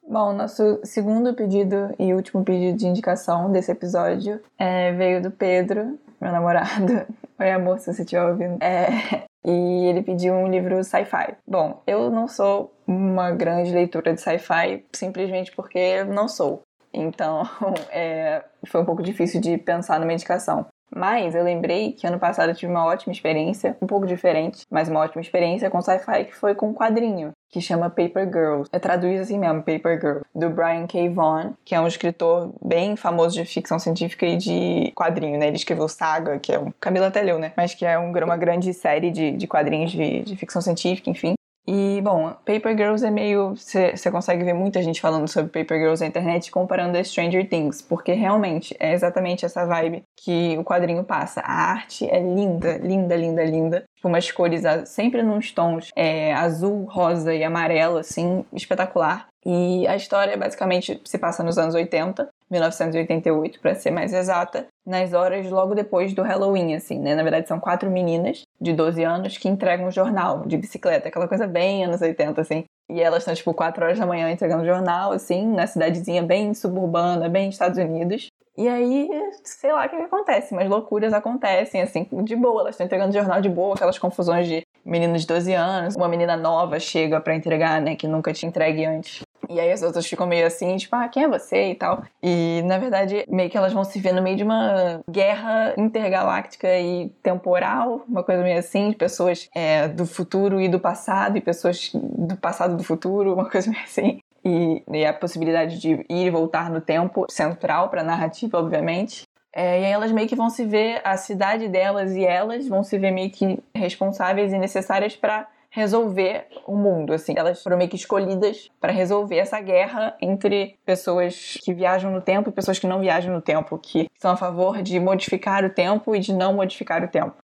[0.08, 5.98] Bom, nosso segundo pedido e último pedido de indicação desse episódio é, veio do Pedro,
[6.22, 7.06] meu namorado.
[7.40, 8.62] Oi, amor, se você estiver ouvindo.
[8.62, 11.36] É, e ele pediu um livro sci-fi.
[11.48, 16.62] Bom, eu não sou uma grande leitora de sci-fi simplesmente porque não sou.
[16.94, 17.44] Então,
[17.92, 20.68] é, foi um pouco difícil de pensar numa indicação.
[20.94, 24.90] Mas eu lembrei que ano passado eu tive uma ótima experiência, um pouco diferente, mas
[24.90, 28.70] uma ótima experiência com sci-fi que foi com um quadrinho que chama Paper Girls.
[28.74, 31.08] É traduzido assim mesmo, Paper Girl, do Brian K.
[31.08, 35.48] Vaughan, que é um escritor bem famoso de ficção científica e de quadrinho, né?
[35.48, 36.74] Ele escreveu Saga, que é um.
[36.82, 37.54] Camila até leu, né?
[37.56, 41.35] Mas que é um, uma grande série de, de quadrinhos de, de ficção científica, enfim.
[41.68, 43.56] E, bom, Paper Girls é meio.
[43.56, 47.82] Você consegue ver muita gente falando sobre Paper Girls na internet comparando a Stranger Things,
[47.82, 51.42] porque realmente é exatamente essa vibe que o quadrinho passa.
[51.42, 53.84] A arte é linda, linda, linda, linda.
[53.96, 59.28] Tipo, umas cores sempre nos tons é, azul, rosa e amarelo, assim, espetacular.
[59.46, 65.14] E a história basicamente se passa nos anos 80, 1988 para ser mais exata, nas
[65.14, 67.16] horas logo depois do Halloween, assim, né?
[67.16, 71.28] Na verdade são quatro meninas de 12 anos que entregam um jornal de bicicleta, aquela
[71.28, 72.64] coisa bem anos 80, assim.
[72.88, 77.28] E elas estão, tipo, 4 horas da manhã entregando jornal, assim, na cidadezinha bem suburbana,
[77.28, 78.28] bem Estados Unidos.
[78.58, 79.10] E aí,
[79.44, 82.62] sei lá o que, que acontece, mas loucuras acontecem, assim, de boa.
[82.62, 86.38] Elas estão entregando jornal de boa, aquelas confusões de menino de 12 anos, uma menina
[86.38, 89.24] nova chega para entregar, né, que nunca te entregue antes.
[89.50, 92.04] E aí as outras ficam meio assim, tipo, ah, quem é você e tal.
[92.22, 96.68] E na verdade, meio que elas vão se ver no meio de uma guerra intergaláctica
[96.80, 101.42] e temporal, uma coisa meio assim, de pessoas é, do futuro e do passado, e
[101.42, 104.20] pessoas do passado do futuro, uma coisa meio assim.
[104.46, 109.24] E, e a possibilidade de ir e voltar no tempo central para a narrativa, obviamente.
[109.52, 112.84] É, e aí elas meio que vão se ver, a cidade delas e elas vão
[112.84, 117.34] se ver meio que responsáveis e necessárias para resolver o mundo, assim.
[117.38, 122.50] Elas foram meio que escolhidas para resolver essa guerra entre pessoas que viajam no tempo
[122.50, 126.16] e pessoas que não viajam no tempo, que são a favor de modificar o tempo
[126.16, 127.36] e de não modificar o tempo.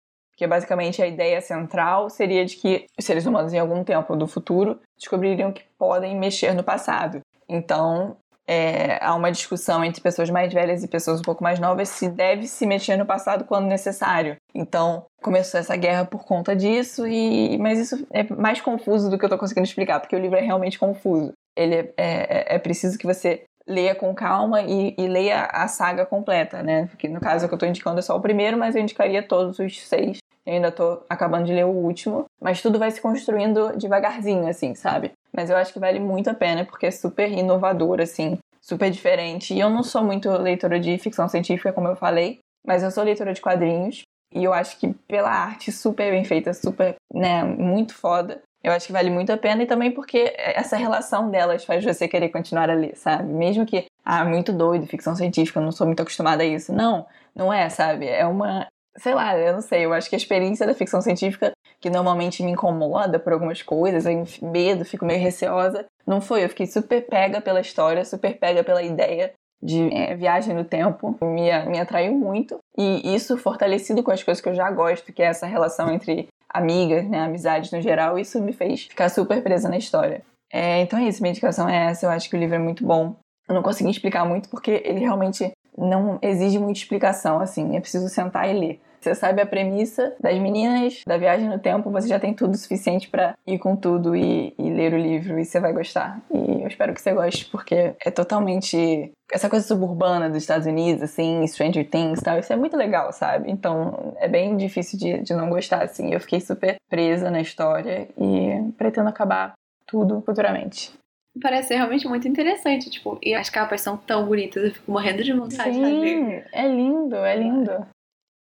[0.41, 4.25] Porque basicamente a ideia central seria de que os seres humanos em algum tempo do
[4.25, 7.19] futuro descobririam que podem mexer no passado.
[7.47, 11.89] Então, é, há uma discussão entre pessoas mais velhas e pessoas um pouco mais novas
[11.89, 14.35] se deve se mexer no passado quando necessário.
[14.51, 19.23] Então começou essa guerra por conta disso, e mas isso é mais confuso do que
[19.23, 21.33] eu estou conseguindo explicar, porque o livro é realmente confuso.
[21.55, 26.03] Ele é, é, é preciso que você leia com calma e, e, leia a saga
[26.03, 26.87] completa, né?
[26.87, 29.59] Porque no caso que eu estou indicando é só o primeiro, mas eu indicaria todos
[29.59, 30.17] os seis.
[30.45, 34.73] Eu ainda estou acabando de ler o último, mas tudo vai se construindo devagarzinho, assim,
[34.73, 35.11] sabe?
[35.31, 39.53] Mas eu acho que vale muito a pena porque é super inovador, assim, super diferente.
[39.53, 43.03] E eu não sou muito leitora de ficção científica, como eu falei, mas eu sou
[43.03, 44.01] leitora de quadrinhos.
[44.33, 48.87] E eu acho que pela arte super bem feita, super, né, muito foda, eu acho
[48.87, 52.69] que vale muito a pena e também porque essa relação delas faz você querer continuar
[52.69, 53.31] a ler, sabe?
[53.33, 56.71] Mesmo que ah, muito doido, ficção científica, eu não sou muito acostumada a isso.
[56.71, 58.07] Não, não é, sabe?
[58.07, 58.67] É uma.
[58.97, 62.43] Sei lá, eu não sei, eu acho que a experiência da ficção científica, que normalmente
[62.43, 66.43] me incomoda por algumas coisas, eu medo, fico meio receosa, não foi.
[66.43, 69.33] Eu fiquei super pega pela história, super pega pela ideia
[69.63, 72.57] de é, viagem no tempo, me, me atraiu muito.
[72.77, 76.27] E isso fortalecido com as coisas que eu já gosto, que é essa relação entre
[76.49, 80.21] amigas, né, amizades no geral, isso me fez ficar super presa na história.
[80.51, 82.05] É, então é isso, minha indicação é essa.
[82.05, 83.15] Eu acho que o livro é muito bom.
[83.47, 87.75] Eu não consegui explicar muito porque ele realmente não exige muita explicação, assim.
[87.75, 88.81] É preciso sentar e ler.
[89.01, 93.09] Você sabe a premissa das meninas, da viagem no tempo, você já tem tudo suficiente
[93.09, 96.21] para ir com tudo e, e, ler o livro e você vai gostar.
[96.31, 99.11] E eu espero que você goste, porque é totalmente.
[99.31, 103.11] Essa coisa suburbana dos Estados Unidos, assim, Stranger Things e tal, isso é muito legal,
[103.11, 103.49] sabe?
[103.49, 106.13] Então é bem difícil de, de não gostar, assim.
[106.13, 109.53] Eu fiquei super presa na história e pretendo acabar
[109.87, 110.93] tudo futuramente.
[111.41, 115.23] Parece ser realmente muito interessante, tipo, e as capas são tão bonitas, eu fico morrendo
[115.23, 116.49] de vontade Sim, de ler.
[116.51, 117.87] É lindo, é lindo.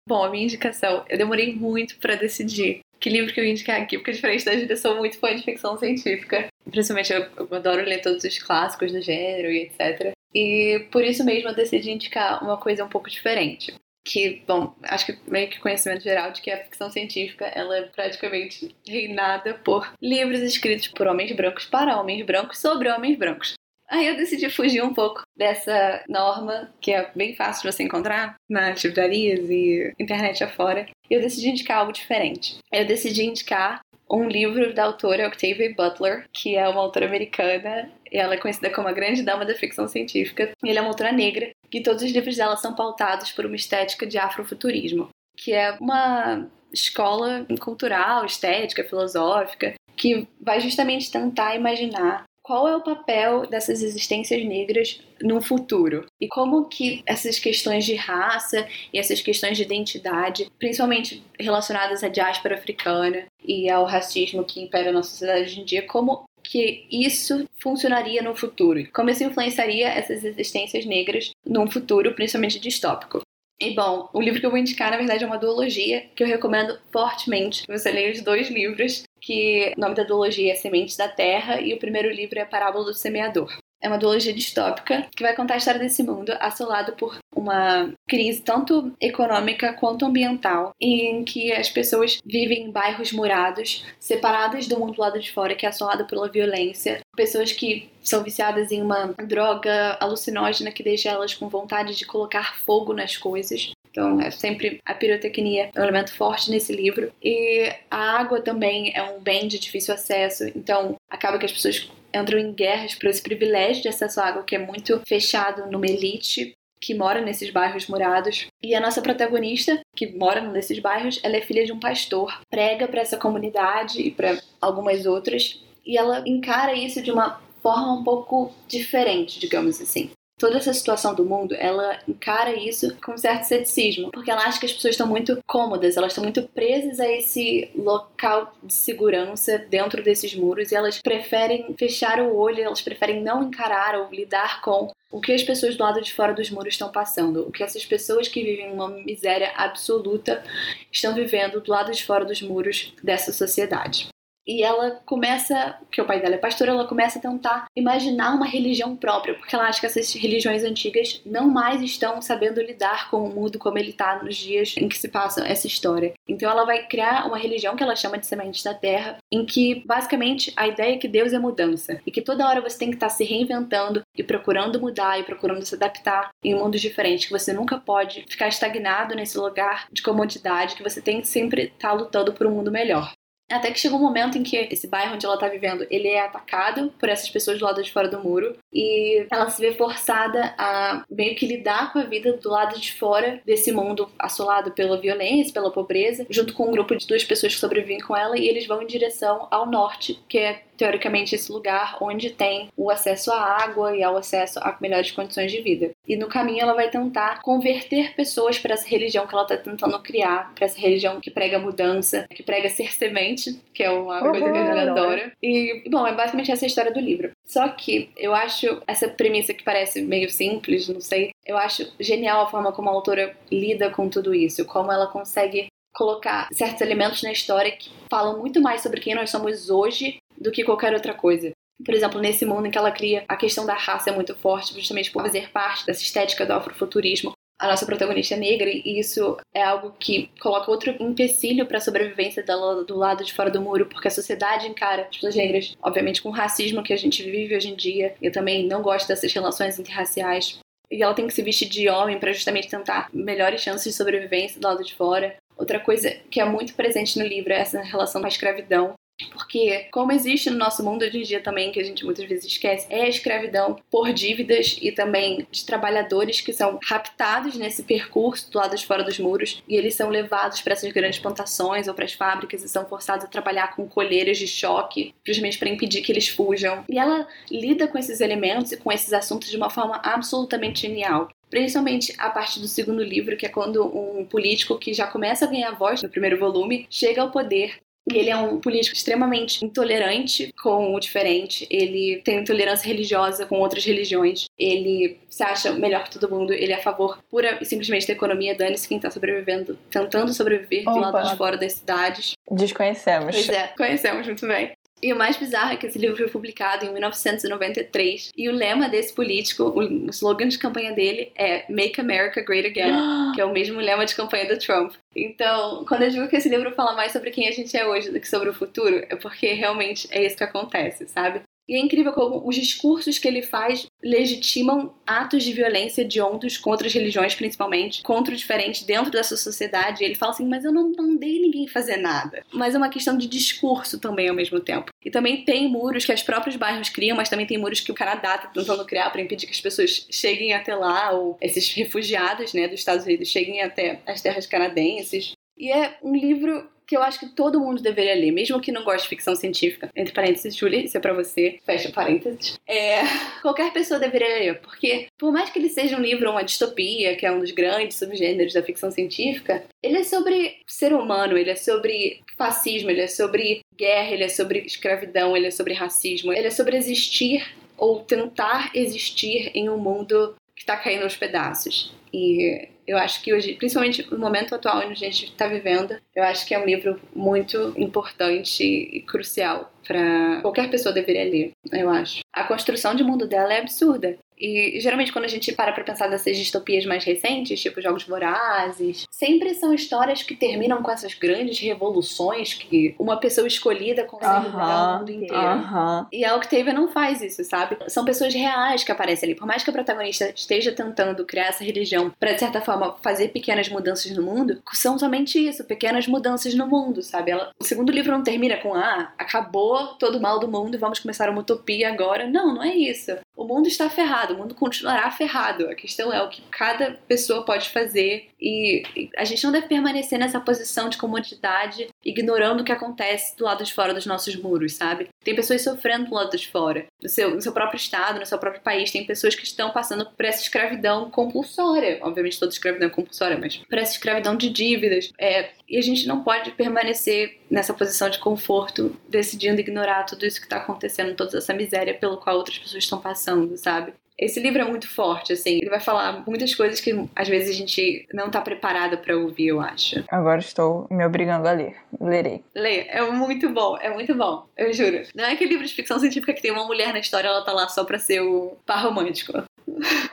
[0.07, 3.81] Bom, a minha indicação, eu demorei muito para decidir que livro que eu ia indicar
[3.81, 6.47] aqui, porque diferente da Júlia, eu sou muito fã de ficção científica.
[6.69, 10.11] Principalmente eu, eu adoro ler todos os clássicos do gênero e etc.
[10.33, 13.73] E por isso mesmo eu decidi indicar uma coisa um pouco diferente
[14.07, 17.81] que, bom, acho que meio que conhecimento geral de que a ficção científica ela é
[17.83, 23.53] praticamente reinada por livros escritos por homens brancos para homens brancos sobre homens brancos.
[23.89, 28.35] Aí eu decidi fugir um pouco dessa norma, que é bem fácil de você encontrar
[28.49, 30.85] nas livrarias e internet afora.
[31.09, 32.57] E eu decidi indicar algo diferente.
[32.71, 33.79] Eu decidi indicar
[34.09, 38.69] um livro da autora Octavia Butler, que é uma autora americana, e ela é conhecida
[38.69, 40.51] como a grande dama da ficção científica.
[40.63, 43.55] E ela é uma autora negra, e todos os livros dela são pautados por uma
[43.55, 52.23] estética de afrofuturismo, que é uma escola cultural, estética, filosófica, que vai justamente tentar imaginar
[52.47, 57.93] qual é o papel dessas existências negras no futuro e como que essas questões de
[57.93, 64.61] raça e essas questões de identidade, principalmente relacionadas à diáspora africana e ao racismo que
[64.61, 69.89] impera na sociedade hoje em dia, como que isso funcionaria no futuro, como isso influenciaria
[69.89, 73.26] essas existências negras num futuro principalmente distópico.
[73.59, 76.27] E bom, o livro que eu vou indicar, na verdade, é uma duologia que eu
[76.27, 77.63] recomendo fortemente.
[77.67, 81.73] Você leia os dois livros, que o nome da duologia é Sementes da Terra e
[81.73, 83.51] o primeiro livro é a Parábola do Semeador.
[83.81, 88.41] É uma duologia distópica que vai contar a história desse mundo assolado por uma crise
[88.41, 94.93] tanto econômica quanto ambiental, em que as pessoas vivem em bairros murados, separadas do mundo
[94.93, 99.13] do lado de fora, que é assolado pela violência, pessoas que são viciadas em uma
[99.25, 103.71] droga alucinógena que deixa elas com vontade de colocar fogo nas coisas.
[103.89, 107.11] Então, é sempre a pirotecnia é um elemento forte nesse livro.
[107.21, 111.89] E a água também é um bem de difícil acesso, então acaba que as pessoas
[112.17, 115.87] entram em guerras por esse privilégio de acesso à água que é muito fechado numa
[115.87, 118.47] elite que mora nesses bairros murados.
[118.61, 122.87] E a nossa protagonista, que mora nesses bairros, ela é filha de um pastor, prega
[122.87, 128.03] para essa comunidade e para algumas outras, e ela encara isso de uma forma um
[128.03, 133.43] pouco diferente, digamos assim toda essa situação do mundo, ela encara isso com um certo
[133.45, 137.11] ceticismo, porque ela acha que as pessoas estão muito cômodas, elas estão muito presas a
[137.11, 143.21] esse local de segurança dentro desses muros e elas preferem fechar o olho, elas preferem
[143.21, 146.73] não encarar ou lidar com o que as pessoas do lado de fora dos muros
[146.73, 150.43] estão passando, o que essas pessoas que vivem uma miséria absoluta
[150.91, 154.09] estão vivendo do lado de fora dos muros dessa sociedade.
[154.47, 158.45] E ela começa, que o pai dela é pastor, ela começa a tentar imaginar uma
[158.45, 163.25] religião própria, porque ela acha que essas religiões antigas não mais estão sabendo lidar com
[163.25, 166.13] o mundo como ele está nos dias em que se passa essa história.
[166.27, 169.83] Então ela vai criar uma religião que ela chama de sementes da terra, em que
[169.85, 172.95] basicamente a ideia é que Deus é mudança e que toda hora você tem que
[172.95, 177.37] estar tá se reinventando e procurando mudar e procurando se adaptar em mundos diferentes, que
[177.37, 181.89] você nunca pode ficar estagnado nesse lugar de comodidade, que você tem que sempre estar
[181.89, 183.11] tá lutando por um mundo melhor.
[183.49, 186.19] Até que chega um momento em que esse bairro onde ela tá vivendo, ele é
[186.19, 188.57] atacado por essas pessoas do lado de fora do muro.
[188.73, 192.93] E ela se vê forçada a meio que lidar com a vida do lado de
[192.93, 197.53] fora desse mundo assolado pela violência, pela pobreza, junto com um grupo de duas pessoas
[197.53, 201.51] que sobrevivem com ela e eles vão em direção ao norte, que é teoricamente, esse
[201.51, 205.91] lugar onde tem o acesso à água e ao acesso a melhores condições de vida.
[206.07, 209.99] E no caminho ela vai tentar converter pessoas para essa religião que ela está tentando
[209.99, 214.31] criar, para essa religião que prega mudança, que prega ser semente, que é uma uhum,
[214.31, 215.31] coisa que a gente adora.
[215.41, 217.31] E, bom, é basicamente essa a história do livro.
[217.45, 222.41] Só que eu acho essa premissa que parece meio simples, não sei, eu acho genial
[222.41, 227.23] a forma como a autora lida com tudo isso, como ela consegue colocar certos elementos
[227.23, 231.13] na história que falam muito mais sobre quem nós somos hoje do que qualquer outra
[231.13, 231.51] coisa.
[231.83, 234.73] Por exemplo, nesse mundo em que ela cria, a questão da raça é muito forte,
[234.73, 239.35] justamente por fazer parte dessa estética do afrofuturismo a nossa protagonista é negra e isso
[239.53, 243.61] é algo que coloca outro empecilho para a sobrevivência dela do lado de fora do
[243.61, 247.23] muro, porque a sociedade encara as pessoas negras, obviamente com o racismo que a gente
[247.23, 248.13] vive hoje em dia.
[248.21, 250.59] Eu também não gosto dessas relações interraciais.
[250.89, 254.61] E ela tem que se vestir de homem para justamente tentar melhores chances de sobrevivência
[254.61, 255.35] do lado de fora.
[255.57, 258.93] Outra coisa que é muito presente no livro é essa relação com a escravidão.
[259.31, 262.45] Porque, como existe no nosso mundo hoje em dia também, que a gente muitas vezes
[262.45, 268.51] esquece, é a escravidão por dívidas e também de trabalhadores que são raptados nesse percurso
[268.51, 271.93] do lado de fora dos muros e eles são levados para essas grandes plantações ou
[271.93, 276.01] para as fábricas e são forçados a trabalhar com colheiras de choque, justamente para impedir
[276.01, 276.83] que eles fujam.
[276.89, 281.29] E ela lida com esses elementos e com esses assuntos de uma forma absolutamente genial.
[281.49, 285.47] Principalmente a parte do segundo livro, que é quando um político que já começa a
[285.47, 287.79] ganhar voz no primeiro volume chega ao poder
[288.13, 291.67] ele é um político extremamente intolerante com o diferente.
[291.69, 294.47] Ele tem intolerância religiosa com outras religiões.
[294.57, 296.53] Ele se acha melhor que todo mundo.
[296.53, 298.55] Ele é a favor pura e simplesmente da economia.
[298.55, 300.91] Dane-se quem tá sobrevivendo, tentando sobreviver Opa.
[300.91, 302.33] do lado de fora das cidades.
[302.49, 303.35] Desconhecemos.
[303.35, 304.71] Pois é, conhecemos muito bem.
[305.01, 308.89] E o mais bizarro é que esse livro foi publicado em 1993 e o lema
[308.89, 313.53] desse político, o slogan de campanha dele é Make America Great Again, que é o
[313.53, 314.93] mesmo lema de campanha do Trump.
[315.15, 318.11] Então, quando eu digo que esse livro fala mais sobre quem a gente é hoje
[318.11, 321.41] do que sobre o futuro, é porque realmente é isso que acontece, sabe?
[321.67, 326.57] E é incrível como os discursos que ele faz legitimam atos de violência de ondos
[326.57, 330.01] contra as religiões, principalmente, contra o diferente dentro dessa sociedade.
[330.01, 332.43] E ele fala assim: Mas eu não mandei ninguém fazer nada.
[332.53, 334.91] Mas é uma questão de discurso também ao mesmo tempo.
[335.03, 337.95] E também tem muros que os próprios bairros criam, mas também tem muros que o
[337.95, 342.53] Canadá está tentando criar para impedir que as pessoas cheguem até lá, ou esses refugiados
[342.53, 345.33] né, dos Estados Unidos cheguem até as terras canadenses.
[345.57, 348.83] E é um livro que eu acho que todo mundo deveria ler, mesmo que não
[348.83, 349.89] goste de ficção científica.
[349.95, 351.59] Entre parênteses, Julie, isso é pra você.
[351.65, 352.57] Fecha parênteses.
[352.65, 353.01] É,
[353.41, 357.25] qualquer pessoa deveria ler, porque por mais que ele seja um livro, uma distopia, que
[357.25, 361.55] é um dos grandes subgêneros da ficção científica, ele é sobre ser humano, ele é
[361.55, 366.47] sobre fascismo, ele é sobre guerra, ele é sobre escravidão, ele é sobre racismo, ele
[366.47, 367.45] é sobre existir
[367.77, 371.93] ou tentar existir em um mundo que está caindo aos pedaços.
[372.13, 376.23] E eu acho que hoje, principalmente no momento atual onde a gente está vivendo, eu
[376.23, 381.89] acho que é um livro muito importante e crucial para qualquer pessoa deveria ler, eu
[381.89, 382.21] acho.
[382.33, 384.17] A construção de mundo dela é absurda.
[384.37, 389.05] E geralmente quando a gente para pra pensar nessas distopias mais recentes, tipo Jogos Vorazes,
[389.09, 394.95] sempre são histórias que terminam com essas grandes revoluções que uma pessoa escolhida consegue mudar
[394.95, 395.35] o mundo inteiro.
[395.35, 396.07] Uh -huh.
[396.11, 397.77] E a Octavia não faz isso, sabe?
[397.87, 399.37] São pessoas reais que aparecem ali.
[399.37, 403.29] Por mais que a protagonista esteja tentando criar essa religião para de certa forma fazer
[403.29, 407.31] pequenas mudanças no mundo, são somente isso, pequenas mudanças no mundo, sabe?
[407.31, 410.77] Ela, o segundo livro não termina com ah, acabou todo o mal do mundo e
[410.77, 412.27] vamos começar uma utopia agora.
[412.27, 413.11] Não, não é isso.
[413.35, 415.69] O mundo está ferrado, o mundo continuará ferrado.
[415.69, 418.83] A questão é o que cada pessoa pode fazer e
[419.17, 423.65] a gente não deve permanecer nessa posição de comodidade, ignorando o que acontece do lado
[423.65, 425.09] de fora dos nossos muros, sabe?
[425.25, 428.39] Tem pessoas sofrendo do lado de fora, no seu, no seu próprio estado, no seu
[428.39, 428.89] próprio país.
[428.89, 431.99] Tem pessoas que estão passando por essa escravidão compulsória.
[432.01, 435.11] Obviamente, toda escravidão é compulsória, mas por essa escravidão de dívidas.
[435.19, 440.39] É, e a gente não pode permanecer nessa posição de conforto, decidindo ignorar tudo isso
[440.39, 443.93] que está acontecendo, toda essa miséria pelo qual outras pessoas estão passando, sabe?
[444.19, 445.59] Esse livro é muito forte, assim.
[445.61, 449.47] Ele vai falar muitas coisas que às vezes a gente não tá preparada para ouvir,
[449.47, 450.03] eu acho.
[450.09, 451.75] Agora estou me obrigando a ler.
[451.99, 452.43] Lerei.
[452.55, 454.47] Lê, é muito bom, é muito bom.
[454.55, 455.01] Eu juro.
[455.15, 457.51] Não é aquele livro de ficção científica que tem uma mulher na história, ela tá
[457.51, 459.43] lá só pra ser o par romântico.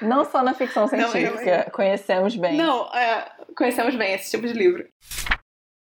[0.03, 2.57] Não só na ficção científica, não, conhecemos bem.
[2.57, 4.87] Não, é, conhecemos bem esse tipo de livro.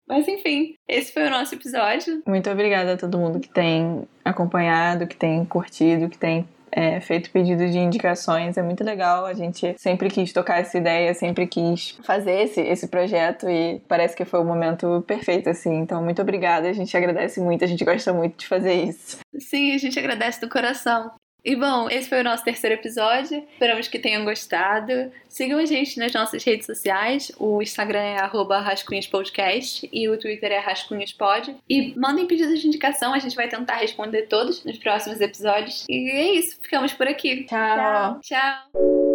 [0.09, 2.23] Mas enfim, esse foi o nosso episódio.
[2.27, 7.31] Muito obrigada a todo mundo que tem acompanhado, que tem curtido, que tem é, feito
[7.31, 8.57] pedido de indicações.
[8.57, 9.27] É muito legal.
[9.27, 14.17] A gente sempre quis tocar essa ideia, sempre quis fazer esse, esse projeto e parece
[14.17, 15.75] que foi o momento perfeito, assim.
[15.79, 16.69] Então, muito obrigada.
[16.69, 19.19] A gente agradece muito, a gente gosta muito de fazer isso.
[19.39, 21.11] Sim, a gente agradece do coração.
[21.47, 23.47] E bom, esse foi o nosso terceiro episódio.
[23.53, 25.13] Esperamos que tenham gostado.
[25.29, 27.31] Sigam a gente nas nossas redes sociais.
[27.39, 31.55] O Instagram é rascunhaspodcast e o Twitter é rascunhaspod.
[31.71, 35.87] E mandem pedidos de indicação, a gente vai tentar responder todos nos próximos episódios.
[35.89, 37.45] E é isso, ficamos por aqui.
[37.45, 38.21] Tchau.
[38.21, 38.21] Tchau.
[38.23, 39.06] Tchau.